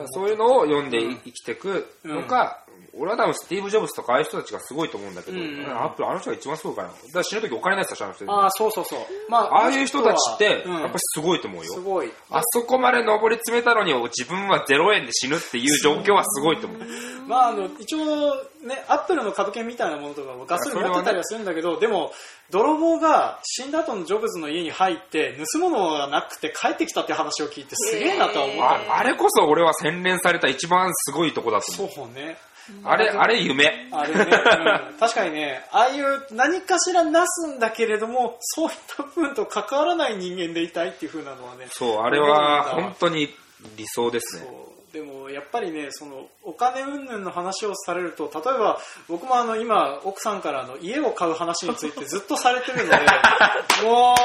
[0.07, 2.65] そういうのを読んで生きていくのか、
[2.97, 6.89] 俺は多分スティーブ・ジョブズとかああいう人たちがすごいと思うんだけど、うんうんアップルあの人が一番すごいかな。
[6.89, 8.31] だから死ぬ時お金ないってたし、あの人。
[8.31, 8.99] ああ、そうそうそう。
[9.29, 11.73] まあ、ああいう人たちって、うんやっぱりすごいと思うよ。
[11.73, 12.11] すごい。
[12.31, 16.79] あそこまで上り詰めたのに自分は0円で死ぬっていう状況はすごいと思う。
[17.27, 22.04] まあ、あの、一応、ね、アップルの株券みたいなものとかもがっつり持ってたりはするんだけど、でも、
[22.51, 28.91] 泥棒が死んだ後のジョブズの家に入って、盗むものがなくて帰ってきたって話を聞いて、すげえなとは思ったよ。
[28.91, 31.91] ああれこそ俺は洗練された一番すごいとこだと思う。
[31.93, 32.37] そうね。
[32.83, 33.87] あれ、あれ夢。
[33.91, 41.67] あれね、うん確かにね、ああいう何かしらなすんだけれども、そういった部分と関わらない人間でいたいっていう風なのはね。
[41.69, 43.29] そう、あれは本当に
[43.77, 44.45] 理想ですね。
[44.45, 48.79] そうでもやっぱりねそのお金云々の話をされると例えば
[49.09, 52.97] 僕もあの今奥さんからあの家を買う話についてずっとされてるので
[53.83, 54.15] も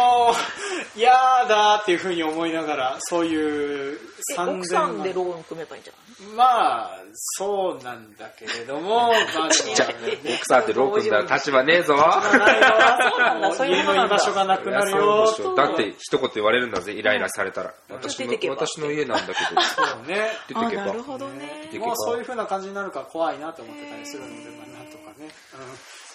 [0.96, 1.10] う嫌
[1.48, 3.98] だっていうふうに思いながらそういう
[4.30, 6.36] え3000奥さんでローン組めばいいんじゃない？
[6.36, 9.88] まあそうなんだけれども、まあ、じゃあ、
[10.36, 11.96] 奥さんってロー君だ立場ねえぞ。
[11.96, 12.66] ないよ。
[13.10, 17.72] そうなんだそういう家もの居場所がなくなるよだって一言言われるんだぜ、イライラされたら。
[17.88, 19.60] 私の出てけば私の家なんだけど。
[19.62, 21.68] そうね出てけばあなるほどね。
[21.72, 25.28] でもうそういう風な感じになるから怖いなと思ってたりするので、まあ、なんとかね、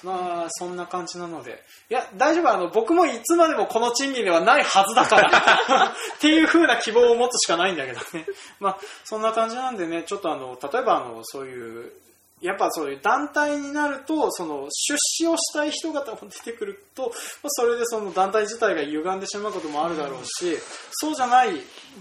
[0.04, 1.64] うん、まあそんな感じなので。
[1.90, 2.54] いや大丈夫。
[2.54, 5.94] あの僕もいつまでもこの賃金ではないはずだから。
[6.18, 8.26] っていう風な希望を持つしかないんだけどね。
[8.60, 10.04] まあそんな感じなんでね。
[10.04, 11.92] ちょっとあの例えばあのそういう
[12.46, 20.58] やっぱそういう団体になるとその出資をしたい人方も出てくるとまそれでその団体自体が歪んでしまうこともあるだろうし
[20.92, 21.50] そうじゃない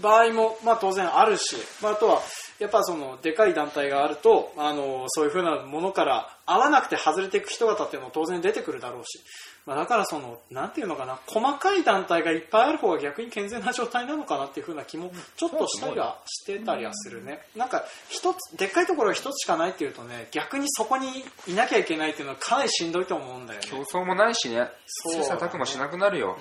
[0.01, 2.21] 場合もまあ当然あるし、まあ、あとは
[2.59, 9.19] やっぱそのでかい団体があるとあのそういうふうなものから合わなくて外れていく人方っていうのも当然出てくるだろうし、
[9.65, 21.07] まあ、だからそのなんていうのかな細かい団体がいっぱいある方が逆に健全な状態なのかなっていうふうな気もちょっとしたりはしてたりはするね、なんか一つでっかいところが一つしかないっていうとね逆にそこに
[21.47, 23.67] いなきゃいけないっていうのはかなりしんどいと思うんだよね。
[23.67, 24.69] 競争もないしね。
[24.85, 25.23] そう。
[25.23, 26.37] 切磋琢磨しなくなるよ。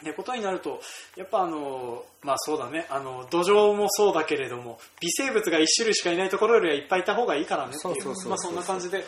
[0.00, 0.80] ってことになると
[1.16, 9.04] やっぱあのまあそうだねあの土壌もそうだけれども微生物が一種類しかいないところよりはいっぱいいた方がいいからねっていうまあそんな感じで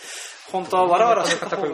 [0.50, 1.68] 本当はわらわらしてた方が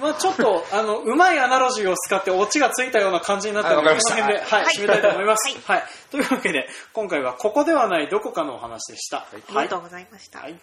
[0.00, 4.74] まあちょっとあのうまいアナロジーを使ってオチがついたような感じになったのではいこの辺で、はいはい。
[4.76, 5.82] 締めたいと思います、はい。
[6.12, 10.56] というわけで今回はここではないどこかのお話でした、ありがとうございました、はい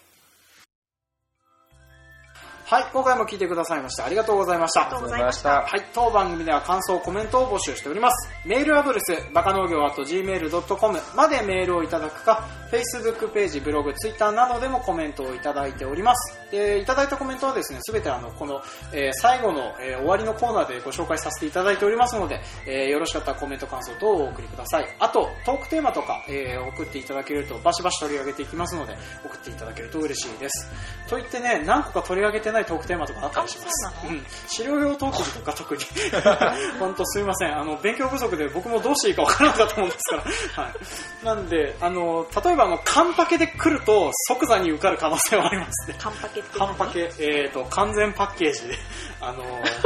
[2.74, 8.32] はい、今回も聞いてくださいましてありがとうございましたありがとうございましたはい、当番組では感想、コメントを募集しております。
[8.48, 16.50] メールアドレス、バカ農業 .gmail.com までメールをいただくか、Facebook ページ、ブログ、Twitter などでもコメントをいただいております。
[16.50, 18.60] で、いただいたコメントはですね、すべてあの、この、
[18.92, 24.88] えー最後の、えー終わりのコーナーでご紹介させていただいておりますので、えーよろしかったらコメント、感想等をお送りください。
[24.98, 30.68] あと、トークテーマとか、えー送っていただけると、バシバシ取り上げていきますので、送っていただけると嬉しいです。
[31.08, 33.92] と言ってね、何個か取り上げてないトークテーマとかあったりします。
[34.08, 34.26] うん。
[34.48, 35.84] 資料用トークとか特に。
[36.80, 37.58] 本当すいません。
[37.58, 45.96] あの勉強不足で僕もどうしていいかわからなかったもんですから、はい、なんであの例えばあのカンパケで来ると即座に受かる可能性はありますね。
[46.00, 48.78] カンパケってカンパケ、えー、と完全パッケージで。
[49.24, 49.42] あの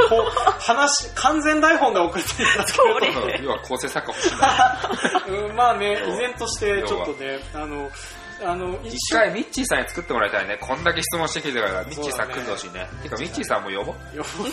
[0.08, 3.42] こう話完全台本で送っていただけると。
[3.44, 5.48] 要は構成作家欲しいな。
[5.48, 7.88] うんまあね依然としてちょっとねあの
[8.44, 10.58] あの一回ミッチーさんに作ってもらいたいね。
[10.60, 12.86] こんだけ質問してきてから、ミッチーさん組んでほしいね。
[13.02, 14.16] てか、ミッチーさんも呼ぼう。
[14.16, 14.46] よそう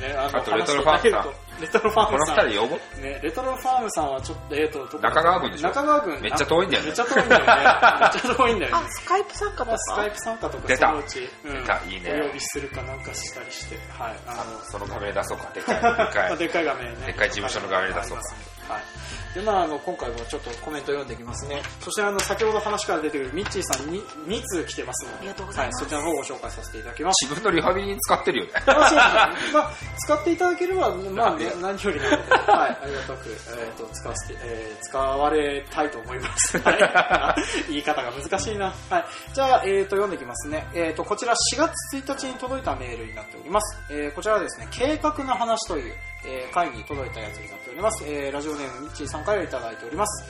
[0.00, 3.00] ねあとレトロファームさんレトロファーこのムさん二人呼ぼう。
[3.00, 5.68] ね、レトロファームさんはちょっと、えっ、と、中川郡でしょ？
[5.68, 6.20] 中川郡。
[6.20, 7.46] めっちゃ遠いんだよねめっちゃ遠いんだよね。
[7.46, 8.88] めっちゃ遠いんだよねあ。
[8.90, 14.16] スカイプ参加とかスカイプ参加とか出たそのうち、うん、出たいいねお呼びするかなんかしたりして、はい。
[14.26, 15.50] あの、その画面出そうか。
[15.54, 15.76] でかい。
[15.76, 15.80] で
[16.12, 17.06] か でっかい画面ね。
[17.06, 18.24] でっかい事務所の画面で出そうか
[18.72, 19.34] はい。
[19.34, 21.62] で、まあ、あの、今回もちょっとコメント読んでいきますね。
[21.80, 27.24] そして、あの、先ほど話から出てくるミッチーさんに2通来てますので、ありがとうございますはい、そちらの方をご紹介させていただきます。
[27.28, 28.52] 自分のリハビリに使ってるよね。
[28.66, 29.02] ま あ、そうで
[29.40, 29.52] すね。
[29.52, 36.58] まあ、使っていただければ、まあ、ね、何よりなので、はい、ありがたく、えっ、と、使わせて、えー使われたいと思います。
[36.60, 37.70] はい。
[37.70, 38.74] 言い方が難しいな。
[38.90, 39.04] はい。
[39.32, 40.68] じゃあ、えっ、と、読んでいきますね。
[40.74, 43.78] えっ、と、こちら4月1日に届いたメールになっております。
[43.90, 48.04] えーこちらはですね、計画の話という、えー会に届いたやつになっております。
[48.06, 50.24] えーラジオネームミッチーさんからいただいております。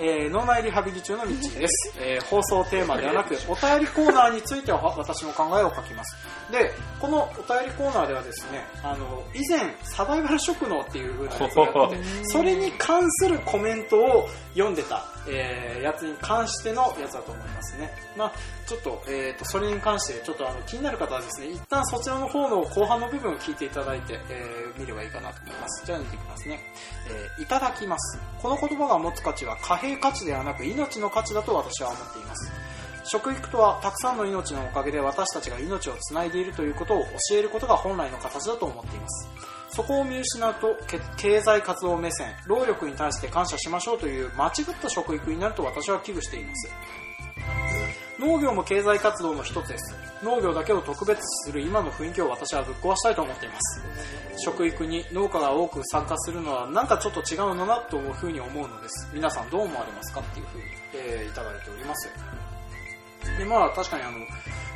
[0.00, 6.16] えー脳内リハビリ中のミッチーです、えー放送テーマではなくお便りコーナーについては私の考えを書きます
[6.50, 17.90] でこのお便りコーナーではですねあの以前サバイバル食能っていう風なやつがあってそれに関するコメントを読んでた、えーやつに関してのやつだと思いますね。
[18.16, 18.32] まあ
[18.66, 25.84] ちょっと,、えー、とそれに関してちょっとあの気になる方はですね一旦そちらの方の後半の部分を聞いていただいて、えー見ればいいかなと思います。
[25.86, 26.60] じゃあ見ていきますね。
[27.08, 28.18] えーいただきます。
[28.42, 32.52] この言葉が持つ価値は貨幣価値ではなく命の価値だと私は思っています
[33.04, 39.28] 食育とはたくさんの命のおかげで私たちが命をつないでいるということを教えることが本来の形だと思っています。
[39.72, 40.76] そこを見失うと
[41.16, 46.70] 経済活動目線労力に対して感謝しましょうという間違った食育になると私は危惧しています。
[48.18, 49.94] 農業も経済活動の一つです。
[50.22, 53.82] 農業だけを特別視する今の雰囲気を私はぶっ壊したいと思っています。
[54.44, 59.08] 食育に農家が多く参加するのはなんかちょっと違うのなというふうに思うのです。
[59.14, 62.39] 皆さんどう思われますかっていうふうに、えーいただいております。
[63.38, 64.18] でまあ確かにあの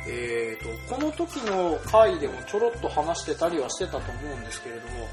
[0.07, 5.07] えー、とこの時の回でもちょろっと話してたりはしてたと思うんですけれども、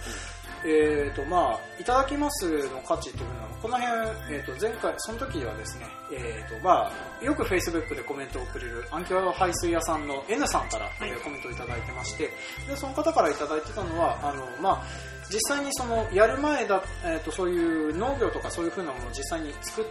[0.64, 12.30] えーとまあ、いただきますの価値っていうのはこの辺、えー、と前回その時はですね、えーとまあ、よく Facebook でコメントをくれるアンキュア排水屋さんの N さんから、えーコメントをいただいてまして
[12.68, 14.82] でその方からいただいてたのはあの、まあ、
[15.30, 19.84] 実際にそのやる前だ、えー、とそういう農業とかそういう風なものを実際に作っ、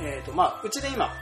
[0.00, 1.12] えーとまあ、うちで今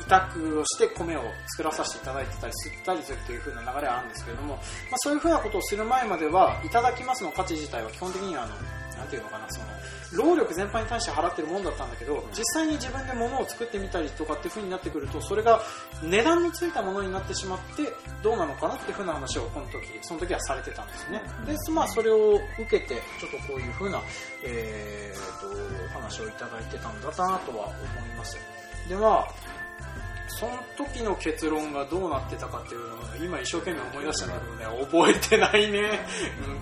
[0.00, 1.22] 委託をして米を
[1.56, 4.60] 作らさせていただいてたりすったりするという風な流れはあるんですけれども、まあ、
[4.98, 8.54] そういう風なことをする前まではいただきますの価値自体は基本的にはあの
[9.02, 9.66] なんていうのかなその
[10.12, 15.60] 労力全般に対して払ってるもんだったんだけど実際に自分で物を作ってみたりとかっていう風になってくるとそれが
[16.02, 21.22] 値段のついたものになってしまってどうなのかなっていう風な話をこの時その時はされてたんですね。
[21.46, 24.00] でまあそれを受けてちょっとこういう風な、
[24.44, 25.46] えー、と
[25.96, 28.38] お話をいただいてたんだなとは思います
[28.88, 29.61] でまあ
[30.38, 36.06] その時の結論がどうなってたかっていうのを今一生懸命思い出したんだけどね、覚えてないね。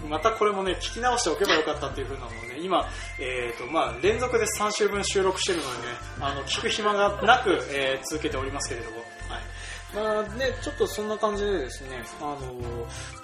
[0.09, 8.99] またこれもね、聞き直しておけばよかったっていう風なのをね、今、えっ、と、まあ、連続で3週分収録してるのでね、あの、聞く暇がなく、えー続けておりますけれども。
[8.99, 9.61] はい。
[9.95, 12.39] まあね、ちょっとそんな感じでですね、あの、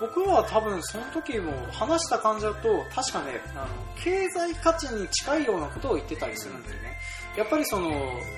[0.01, 3.67] 僕は多分その時も話した感じだと、確かね、あの、
[4.03, 6.99] 経済価値に近いようなことを言ってたりするんだよね。
[7.37, 7.91] やっぱりその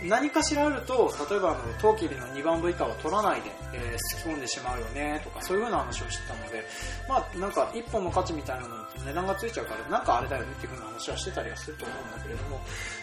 [0.05, 6.65] 何かしらあると例えばあの陶器での2番部以下は取らないで、えー、すき込んでしまうよねとかそういう風な話をしてたので
[7.09, 12.61] まあなんか1本の価値みたいなのって値段がついちゃうからなんかあれだよねっていう風な話はしてたりはすると思うんだけれども。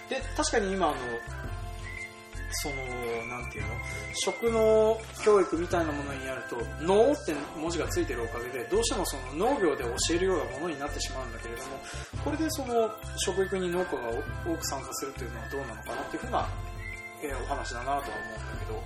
[0.10, 0.96] で確かに今あの
[2.62, 2.76] その
[3.28, 3.70] なんていうの？
[4.14, 11.80] 食の教育みたいなものにやると「農」って文字がついてるおかげでどうしてもその農業で教えるようなものになってしまうんだけれども
[12.24, 14.10] これでその食育に農家が
[14.46, 16.48] 多く参加するっていうのはどうなのかなっていうふうな、
[17.24, 18.12] えーお話だなとは思うんだ
[18.60, 18.84] けど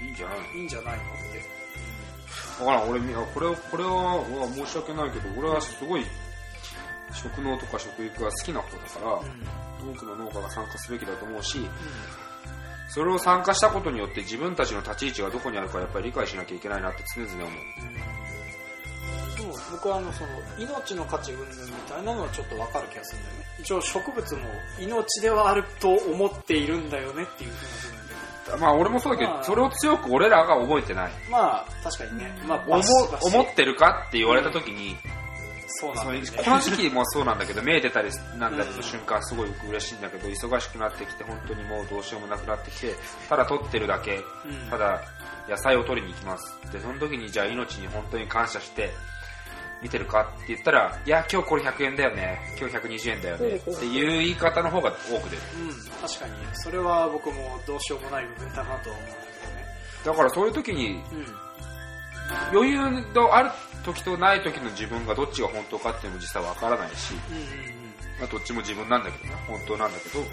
[0.00, 1.02] えいいんじゃないいいんじゃないの？
[1.02, 1.64] って
[2.60, 6.04] わからん、俺、これを、これは、申し訳ないけど、俺はすごい、
[7.12, 9.06] 食農とか食育が好きな方だから、
[9.84, 11.66] 多くの農家が参加すべきだと思うし、
[12.94, 17.48] それを参加したことによって自分たちの立ち位置がどこにあるかやっぱり理解しなきゃいけないなって常々思う。
[19.36, 20.28] でも僕はあのその
[20.60, 24.40] 命の価値云々みたいなのはちょっとわかる気がするんだよね一応植物も
[24.78, 28.06] 命ではあると思っているんだよねっていうふうな部
[28.52, 31.12] 分でまあ俺もそうだけど、まあそれを強く俺らが覚えてない。
[31.28, 32.80] まあ確かにね、まあ、思
[33.22, 34.96] 思ってるかって言われた時に、
[35.76, 42.94] そうなんだよねこの時期もそうなんだけど、目出たりなんだった瞬間すごい嬉しいんだけど、忙しくなってきて、本当にもうどうしようもなくなってきて、
[43.28, 45.02] ただ取ってるだけ、うんただ
[45.48, 46.72] 野菜を取りに行きます。
[46.72, 48.90] で、その時にじゃあ命に本当に感謝して、
[49.82, 52.38] 見てるかって言ったら、いや、今日これ100円だよね。
[52.58, 53.56] 今日120円だよね。
[53.56, 55.42] っていう言い方の方が多く出る。
[55.60, 59.24] うん、確かにそれは僕もどうしようもない部分だなとは思うんだ
[60.04, 61.26] だからそういう時に、けどね
[62.52, 62.78] 余裕
[63.14, 63.50] のある
[63.84, 67.48] 時とない時の自分がどっちが本当かっていうのも実際わからないし、うんうんうん。
[68.18, 70.24] まあ、どっちも自分なんだけどね、本当なんだけど、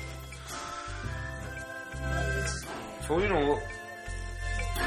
[3.08, 3.60] そういうのを、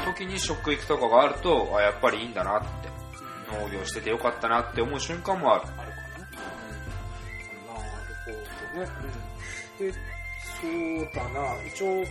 [0.05, 2.89] 時に食育とかがあると、あ、やっぱりいいんだなって、
[3.51, 5.63] 農業しててよかったなって思う瞬間もある。
[5.77, 5.95] あるか
[7.67, 7.87] な、なる
[8.25, 8.91] ほどね、
[9.79, 9.93] うん、で
[10.55, 11.39] そうだな。
[11.67, 12.03] 一応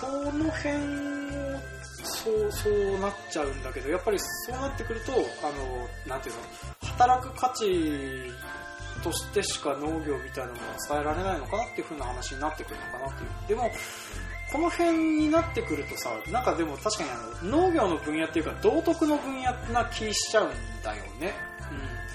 [0.00, 6.40] この辺をそうそうなっちゃうんだけどやっぱりそうなってくるとあのなんていうの
[6.88, 8.32] 働く価値
[9.02, 13.48] としてしか農業みたいなものは伝えられないのかなっていう風な話になってくるのかなっていう。
[13.48, 13.70] でも
[14.50, 20.50] この辺になってくるとさなんかでも確かにあの農業の分野っていうか道徳の分野な気しちゃうん
[20.82, 21.34] だよね、
[21.70, 22.07] うん、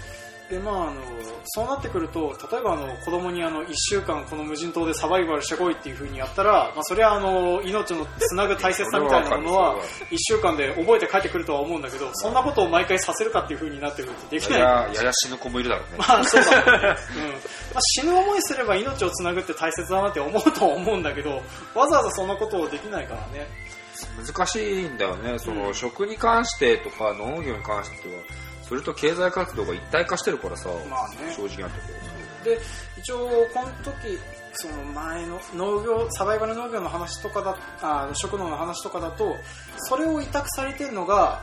[0.54, 1.02] でまああの
[1.46, 9.76] そうなってくると例えばあの子供にあの1週間この無人島でサバイバルしてこいっていう風にやったら、まあ、それはあの命のつなぐ大切さみたいなものは
[10.12, 14.60] 1週間で覚えて帰ってくるとは思うんだけどそんなことを毎回させるかっていう風になってくるとできない。
[14.60, 15.98] いや、やや死ぬ子もいるだろうね。
[15.98, 16.82] まあそうだね、うん。
[16.82, 16.98] ま
[17.76, 21.42] あ、死ぬ思いすれば命をつなぐって大切だなって思うとは思うんだけど
[21.74, 23.48] わざわざそんなことをできないからね。
[24.26, 25.40] 難しいんだよね。
[25.40, 25.74] その、うん。
[25.74, 28.22] 食に関してとか農業に関しては、
[28.74, 31.32] それと経済活動が一体化してるからさ、まあね。
[31.38, 31.94] 正直なとこ。
[32.44, 32.60] で
[32.98, 34.20] 一応この時
[34.54, 39.38] その前の農業サバイバル農業の話とかだあ食農の話とかだと
[39.78, 41.42] それを委託されてるのが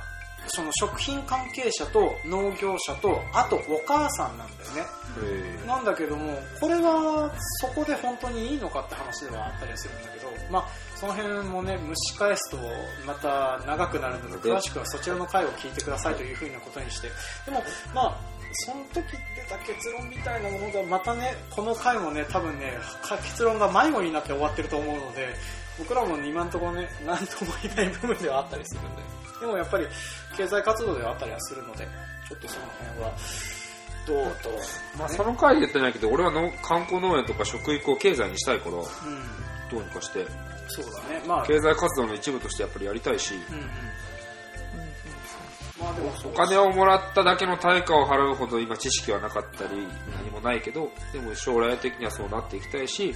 [0.48, 5.66] その食品関係者と農業者とあとお母さんなんだよね。
[5.66, 10.68] なんだけどもこれはそこで本当にいいのかって話ではあったりはするんだけどまあ
[11.00, 12.58] その辺もね蒸し返すと
[13.06, 17.08] また長くなるので詳しくはそちらの回を聞いてくださいというふうなことにして。
[17.46, 17.62] でも
[17.94, 18.20] まあ
[18.66, 19.04] その時
[19.36, 22.74] 出た結論みたいなものがまたねこの回もね多分ね
[23.22, 25.28] 結論が迷子になって終わってると思うので
[25.78, 29.20] 僕らも今のところね何とも言えない部分ではあったりするんで。
[29.40, 29.86] でもやっぱり
[30.36, 31.88] 経済活動ではあったりはするので
[32.28, 33.12] ちょっとその辺は
[34.06, 34.50] どうと、
[34.98, 38.84] まあ、その回で言ってないけど俺はの観光農園とか食育を経済にしたいからうん。
[39.70, 40.26] どうにかして
[40.70, 41.22] そうだね。
[41.26, 43.34] まあ経済活動の一部としてやっぱりやりたいし。
[43.34, 43.70] うんうん。
[45.80, 53.14] まあでもお金をもらっただけの対価を払うほど今知識はなかったり何もないけどでも将来的にはそうなっていきたいし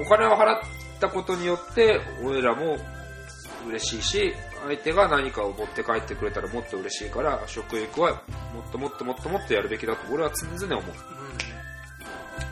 [0.00, 0.60] お金を払っ
[1.00, 2.76] たことによって俺らも
[3.66, 4.34] 嬉しいし
[4.64, 8.22] 相手が何かを持って帰ってくれたらもっと嬉しいから食育は
[8.54, 10.94] もっともっともっともっとやるべきだと俺は常々思う。
[11.12, 11.17] うん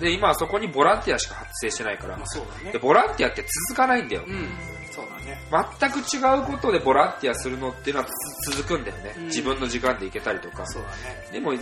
[0.00, 2.16] で今はそこにボランティアしか発生してないから。
[2.16, 2.72] まあね。
[2.72, 4.24] でボランティアって続かないんだよ。
[4.26, 4.48] うん。
[4.90, 5.38] そうだね。
[5.80, 8.08] 全く違うことでボランティアするのっていうのは
[8.42, 9.24] つ続くんだよね、うん。
[9.26, 10.66] 自分の時間で行けたりとか。
[10.66, 11.28] そうだね。
[11.32, 11.58] でもい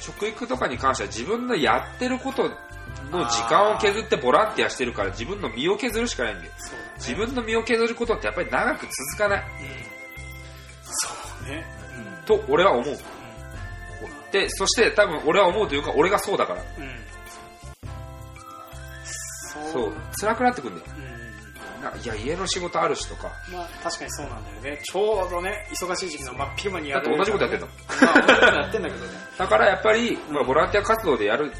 [0.00, 2.50] 食育とかに関しては自分のやってること
[3.10, 6.50] の時間を削ってボランティアしてるから自分の身を削るしかないんだよ。
[6.50, 6.58] ね。
[6.96, 9.40] 自分の身を削ることってやっぱり長く続かない。
[9.40, 9.46] うん。
[10.84, 11.08] そ
[11.46, 11.66] うね。
[11.96, 12.96] うんと俺は思う。
[14.32, 16.62] でそして多分俺は思うというか俺がそうだから。
[16.78, 17.03] うんうん
[19.72, 19.92] そう。
[20.20, 20.86] 辛くなってくんだよ。
[20.96, 21.82] うん。
[21.84, 23.30] なんかいや家の仕事あるしとか。
[23.52, 24.80] まあ確かにそうなんだよね。
[24.82, 29.12] ちょうどね忙しい時期の真っ昼間にやるだって同じことやってんのまあやってんだけどね。
[29.38, 31.52] だからやっぱり、まあ、ボランティア活動でやる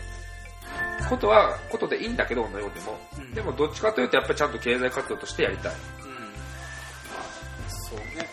[1.10, 3.34] ことはことでいいんだけど同じことでも、うん。
[3.34, 5.72] でもどっちかというとやっぱりちゃんと経済活動としてやりたい。
[5.72, 6.10] うん。
[6.10, 6.18] ま
[7.66, 8.28] あそうね。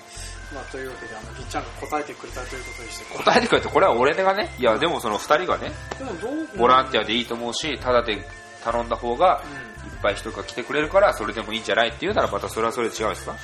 [0.53, 4.55] まあというわけであのぎっちゃんが答えてくれたということにして答えてくれてこれは俺がね。
[4.57, 5.73] いやでもその2人がね。
[5.97, 8.25] でもどうボランティアでいいと思うし、ただで
[8.63, 13.35] 頼んだ方がうんいっぱい人が来てくれるから、それでもいいんじゃないっていうならまたそれはそれで違うんですか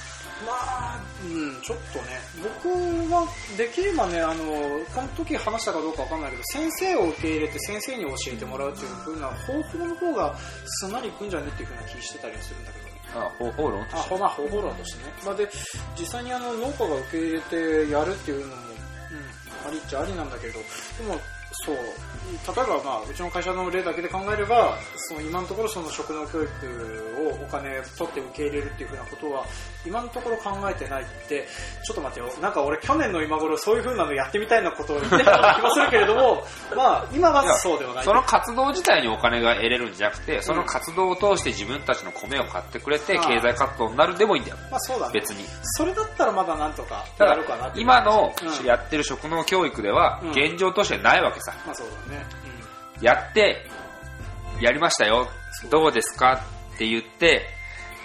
[0.45, 2.19] まあ、うん、ちょっとね、
[2.63, 2.69] 僕
[3.11, 4.43] はできればね、あの、
[4.93, 12.91] この時話したかどうかわかんないけど、先生を受け入れて先生に教えてもらうっていう風な方法の方がすんなりいくんじゃねっていう風な気してたりはするんだけどね。
[13.15, 15.13] あ方法論あ、ほまあ方法論としてね。
[15.25, 15.49] まあで、
[15.97, 18.61] 実際にあの農家が受け入れてやるっていうのも、
[19.63, 20.59] うん、ありっちゃありなんだけど、で
[21.07, 21.19] も、
[21.65, 26.49] そう、例えばまあ、うちの会社の例だけで考えれば、その今のところその職能教育
[27.41, 29.45] をお金取って受け入れるっていうふうなことは、
[29.87, 31.47] 今のところ考えてないって、
[31.83, 36.43] ちょっと待ってよ、なんか俺去年の今頃そういうふうなのやってみたいなことを言ってたような気もするけれども、
[36.75, 38.03] まあ、今はそうではない。
[38.03, 44.57] その活動自体にお金が得れるんじゃなくて、その活動を通して自分たちの米を買ってくれて、経済活動になるでもいいんだよ。
[44.69, 45.13] まあそうだね。
[45.13, 45.45] 別に。
[45.63, 51.53] それだったらまだなんとかやるかな今のうんやってる職能教育ではうん現状としてないわけさ。
[51.65, 52.25] まあそうだね。
[53.01, 53.65] やって、
[54.59, 55.27] やりましたよ。
[55.69, 56.41] どうですか
[56.75, 57.47] って言って、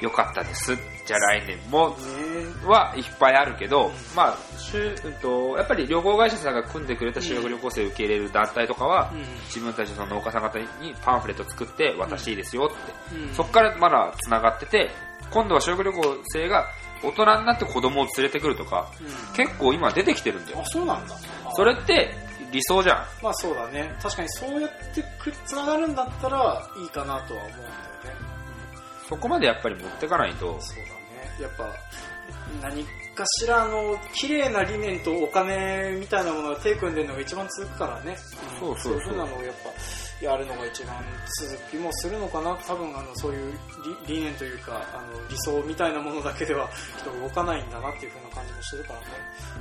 [0.01, 0.77] よかったです。
[1.05, 1.97] じゃあ来年も
[2.65, 10.67] はいっぱいあるけど、まあ、しゅうんと、やっぱり旅行会社さんが組んでくれた修学旅行生を受け入れる団体とかは、うん自分たちの農家さん方に
[11.03, 13.17] パンフレット作って渡していいですよって。
[13.17, 14.91] うんそっからまだ繋がってて、
[15.31, 16.67] 今度は修学旅行生が
[17.03, 20.65] 大人になって子供を連れてくるとか、うん結構今出てきてるんだよあ、。
[20.67, 21.15] そうなんだ。
[21.47, 22.15] あそれって
[22.53, 22.97] 理想じゃん。
[23.23, 23.95] まあそうだね。
[24.03, 27.92] 確かにそうやってくつながるんだったらいいかなとは思うんだよね。
[29.13, 30.91] そこまでやっぱり持ってかないと、そうだね。
[31.39, 31.71] やっぱ、
[32.63, 32.83] 何
[33.15, 38.17] かしらの綺麗な理念とお金みたいなものが手組んでるのが一番続くからね。
[38.59, 39.71] そうそうそうそういうふうなのをやっぱ
[40.23, 40.97] やるのが一番
[41.41, 42.57] 続きもするのかな。
[42.67, 43.53] 多分あのそういう
[44.07, 46.69] 理理念というか、あの理想みたいなものだけでは
[46.99, 49.07] 人が動かないんだなっていうふうな感じもするからね。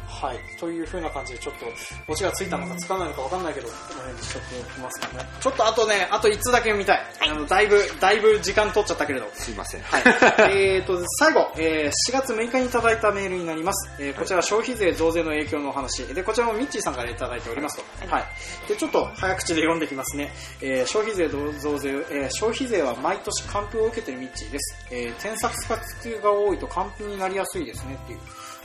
[0.07, 0.39] はい。
[0.59, 1.66] というふうな感じでちょっと、
[2.07, 5.26] オチがついたのかつかないのかわかんないけど、この辺にしときますかね。
[5.39, 7.01] ちょっとあとね、あと1つだけ見たい。
[7.28, 9.28] あの、だいぶ、だいぶ時間取っちゃったけれど。
[9.34, 9.82] すいません。
[9.82, 10.03] はい。
[10.51, 13.89] えーと、最後、えー4月6日にいただいたメールになります。
[13.99, 16.05] えーこちら消費税増税の影響のお話。
[16.14, 17.84] で、こちらもミッチーさんからいただいておりますと。
[18.14, 18.26] はい。
[18.68, 20.32] で、ちょっと早口で読んできますね。
[20.62, 24.76] えー消費税増税、えー消費税は毎年還付を受けてるミッチーです。
[24.91, 28.20] えー、添削が多いと還付になりやすいですねっていう。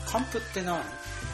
[0.07, 0.78] 還付って何？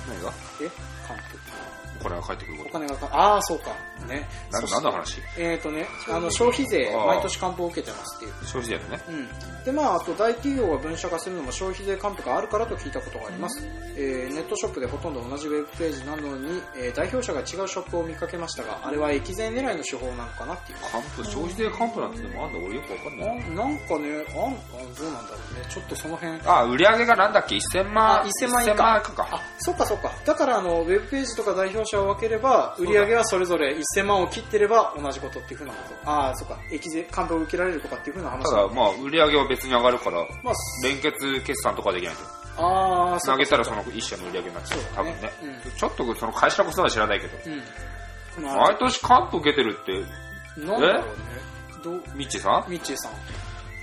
[0.08, 0.32] 何が？
[0.60, 0.68] え？
[1.06, 3.70] 還付お金が返ってくるこおと金がかああそうか。
[4.08, 4.28] ね。
[4.50, 5.20] 何の話？
[5.38, 8.32] えっ、とねあの消費税毎年還付を受けてますっていう。
[8.46, 9.02] 消費税のね。
[9.08, 20.78] うん、でまああと大企業が分社化するのも消費税還付があるからと聞いたことがあります、えーネットショップでほとんど同じウェブページなのに、えー代表者が違うショップを見かけましたがあれは駅税狙いの手法なのかなっていう。
[20.90, 23.50] 還付消費税還付なんてでもあんだ俺よくわかんない。
[23.50, 25.66] ななんかねあんあどうなんだろうね。
[25.68, 26.40] ちょっとその辺。
[26.44, 28.72] あ売り上げがなんだっけ？1000万あ1000万以下。
[28.74, 29.28] 1000万以下か。
[29.32, 30.12] あそっかそっか。
[30.24, 36.10] だからあのウェブページとか代表者を分ければ売り上げはそれぞれ1000万を切ってれば同じことっていうふうなこと。
[36.10, 36.58] ああそっか。
[36.70, 38.50] 駅税還付を受けられるとかっていうふうな話。
[38.50, 42.22] ただまあ売り上げは別に上がるからまあ連結決算とかできないと。
[42.58, 44.80] ああ投げたらその一社の売り上げになっちゃう。
[44.80, 45.12] そうだね。
[45.20, 45.72] 多分ね、うん。
[45.72, 47.38] ちょっとその会社のことは知らないけど。
[48.36, 48.56] うん、まあ。
[48.68, 51.12] 毎年還付受けてるってなんだろうね。
[51.82, 52.02] どう？
[52.14, 52.70] ミッチーさん？
[52.70, 53.12] ミッチーさん。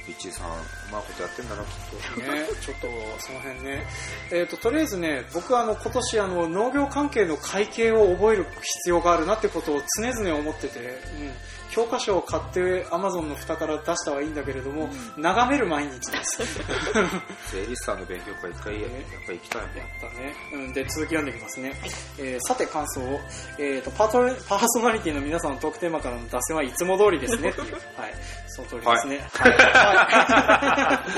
[0.07, 0.47] ミッチーさん
[0.89, 1.69] うまいことやってんだなきっ
[2.15, 2.21] と。
[2.21, 2.87] ね、ちょっと
[3.19, 3.85] その辺ね、
[4.31, 10.95] えー、ととりあえずね僕はあの今年あの農業関係の会計を覚える必要があるなってことを常々思ってて、うん、
[11.71, 16.43] 教科書を買ってアマゾンの蓋から出したはいいんだけれども、眺める毎日です
[17.51, 18.91] 税理士さんの勉強会一回やっ
[19.25, 20.35] ぱ行きたいやったね。
[20.53, 21.73] うん、で、続き読んでいきますね。
[22.17, 23.19] えーさて、感想を。
[23.57, 27.53] えっ、と、パートレ、パーソナリティの皆さんのトークテーマからの脱線はいつも通りですね。
[27.97, 28.13] はい。
[28.47, 29.27] その通りですね。
[29.33, 29.51] はい。
[29.51, 31.09] はい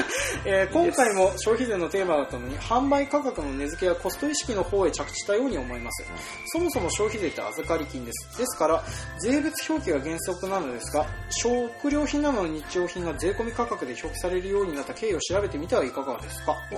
[0.45, 6.06] えー今回も消費税のテーマだったのに、販売価格の値付けやコスト意識の方へ着地したように思います。
[6.47, 8.38] そもそも消費税って預かり金です。
[8.38, 8.84] ですから、
[9.20, 16.56] 税別表記が原則なのですが、食料品などの日用品が税込み価格で表記されるようになった経緯を調べてみてはいかがですか？
[16.72, 16.76] お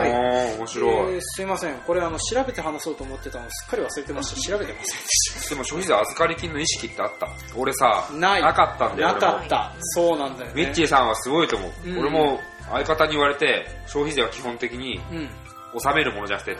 [0.00, 1.74] ー、面白い、えーすいません。
[1.78, 4.40] これあの調べて話そうと思ってたのすっかり忘れてました。
[4.52, 5.06] 調べてませんで
[5.46, 7.28] しでも消費税預かり金の意識ってあった？
[7.56, 8.42] 俺さない。
[8.42, 9.72] かったんだよたなかった。
[9.80, 10.64] そうなんだよね。
[10.64, 11.98] ミッチーさんはすごいと思う、うん。
[11.98, 12.40] 俺も
[12.70, 15.28] 相方に言われて消費税は基本的にうん
[15.74, 16.56] 納めるものじゃなくて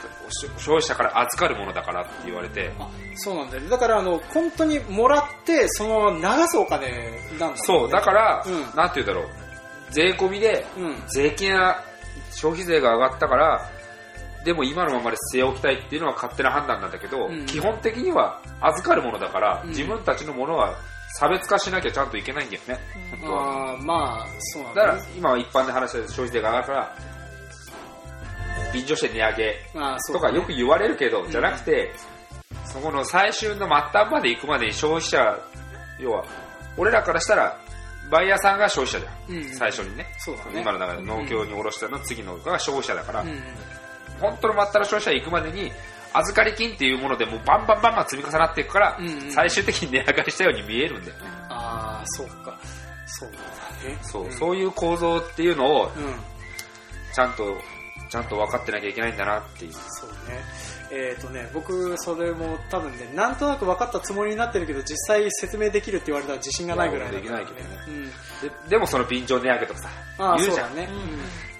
[0.58, 2.72] 消費者から預かるものだからって言われて。
[2.78, 3.68] あそうなんだよね。
[3.68, 7.52] だからあの本当にもらってそのまま流すお金なんだね。
[7.56, 8.52] そうだから、うん。
[8.76, 9.26] なんて言うんだろう。
[9.90, 11.02] 税込みでうん。
[11.08, 11.82] 税金や
[12.32, 13.70] 消費税が上がったから
[14.44, 17.46] でも今のままで据え置きたいっていうのは勝手な判断なんだけど、うん。
[17.46, 19.68] 基本的には預かるものだから、うん。
[19.70, 20.74] 自分たちのものは
[21.16, 22.78] 差別化しなきゃちゃんといけないんだよね、
[23.12, 26.96] 本当はあーまあそうなんだから今は一般で話してる消費税が上がるから
[28.74, 29.56] 便乗して値上げ
[30.12, 31.30] とかよく言われるけど、ん。
[31.30, 31.92] じゃなくて
[32.66, 35.38] そこの最終の末端まで行くまでに消費者
[36.00, 36.24] 要は
[36.76, 37.56] 俺らからしたら
[38.10, 39.56] バイヤーさんが消費者じゃん、うん。
[39.56, 40.06] 最初にね。
[40.18, 40.60] そうだね。
[40.60, 43.42] 今の中で農協に卸したの次のが消費者だから、うん
[44.20, 45.72] 本当の末端の消費者に行くまでに
[46.12, 49.32] 預かり金っていうものでもうバンバンバンバン積み重なっていくから、うんうん。
[49.32, 51.22] 最終的に値上がりしたように見えるんだよね。
[51.48, 52.58] ああそうか。
[53.06, 53.38] そうだ
[53.88, 53.98] ね。
[54.02, 54.32] そう、ん。
[54.32, 56.14] そういう構造っていうのをうん。
[57.12, 57.56] ちゃんと
[58.08, 60.42] ちゃんと分かってなきゃいけないんだなっていうそうね。
[60.90, 68.04] えっ、とね、僕、それも多分ね、なんとなく分かったつもりになってるけど、実際説明できるって言われたら自信がないぐらいだからいやできないけどねうん。
[68.64, 70.88] ででもその便乗値上げとかさ言うじゃんそうだね。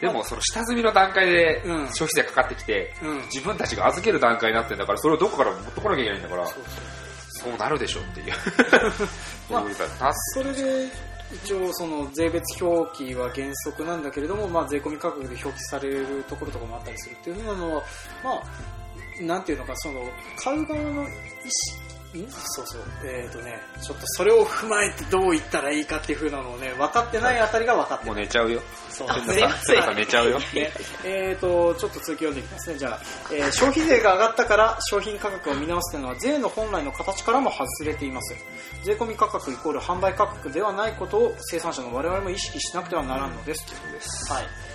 [0.01, 3.09] でもその下積みの段階でうん消費税かかってきて、うん。
[3.09, 3.23] うん。
[3.23, 6.65] 自分たちが預ける段階になってんだからそれをどこから持ってこなきゃいけないんだからそうそう
[7.45, 8.33] そうなるでしょっていう
[9.53, 9.59] ま
[10.01, 10.89] あ それで、
[11.35, 17.83] 一応その税別表記は原則なんだけれども、まあ、税込み価格で表記されるところとかもあったりするっていうふうなのは、
[18.23, 20.01] まあ、なんていうのか、その、
[20.37, 21.07] 買う側の意
[21.51, 21.84] 識、
[22.31, 22.83] そうそう。
[23.05, 28.15] えっ、とね、ちょっとそれを踏まえてどう言ったらいいかっていうふうなのをね、分かってないあたりが分かってない。
[28.15, 30.73] もう寝ちゃうよそうあペンダさんペンダさん寝ちゃうよ ね、
[31.05, 32.79] えーと、ちょっと続き読んでいきますね。
[32.79, 33.01] じゃあ、
[33.33, 38.35] えー消費税が上がったから商品価格を見直すというのは税の本来の形からも外れています。
[38.85, 43.65] 税込み価格イコール販売価格ではないことを生産者の我々も意識しなくてはならんのです。
[43.67, 44.74] そうですはい。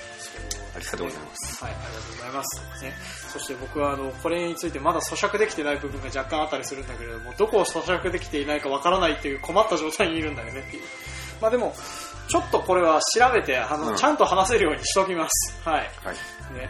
[0.80, 2.84] ありがとうございますはい、ありがとうございます。
[2.84, 2.94] ね、
[3.32, 10.84] そして僕はあのこれについてまだ咀嚼できてない部分が若干あったりするんだけれども、どこを咀嚼できていないかわからないっていう困った状態にいるんだよねっていう。
[11.42, 11.74] まあでも、
[12.30, 15.60] ちょっとこれは調べてあの、うんちゃんと話せるようにしときます。
[15.66, 15.80] はい。
[16.04, 16.70] はいね。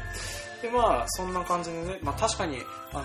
[0.62, 2.58] で、まあ、そんな感じでね、まあ確かに、
[2.94, 3.04] あの、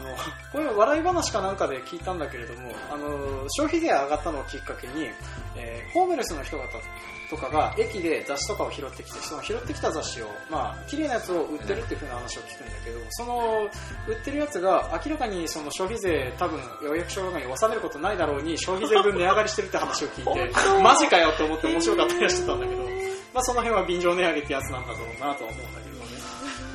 [0.52, 3.08] これは笑い話かなんかで聞いたんだけれども、あの、
[3.50, 5.10] 消費税上がったのをきっかけに、
[5.56, 6.64] えーホームレスの人方
[7.30, 13.68] とかが駅で雑誌とかを拾ってきて、その拾ってきた雑誌を、まあ、綺麗なやつを売ってるっていう風な話を聞くんだけど、その、
[14.08, 20.52] 売ってるやつが明らかにその消費税多分、予約書とかに納めることないだろうに、消費税分値上がりしてるって話を聞いて、
[20.82, 22.82] マジかよって思って面白かったりはしてたんだけど、
[23.32, 25.93] まあ、その辺は便乗値上げってやつなんだろうなとは思うんだけどね。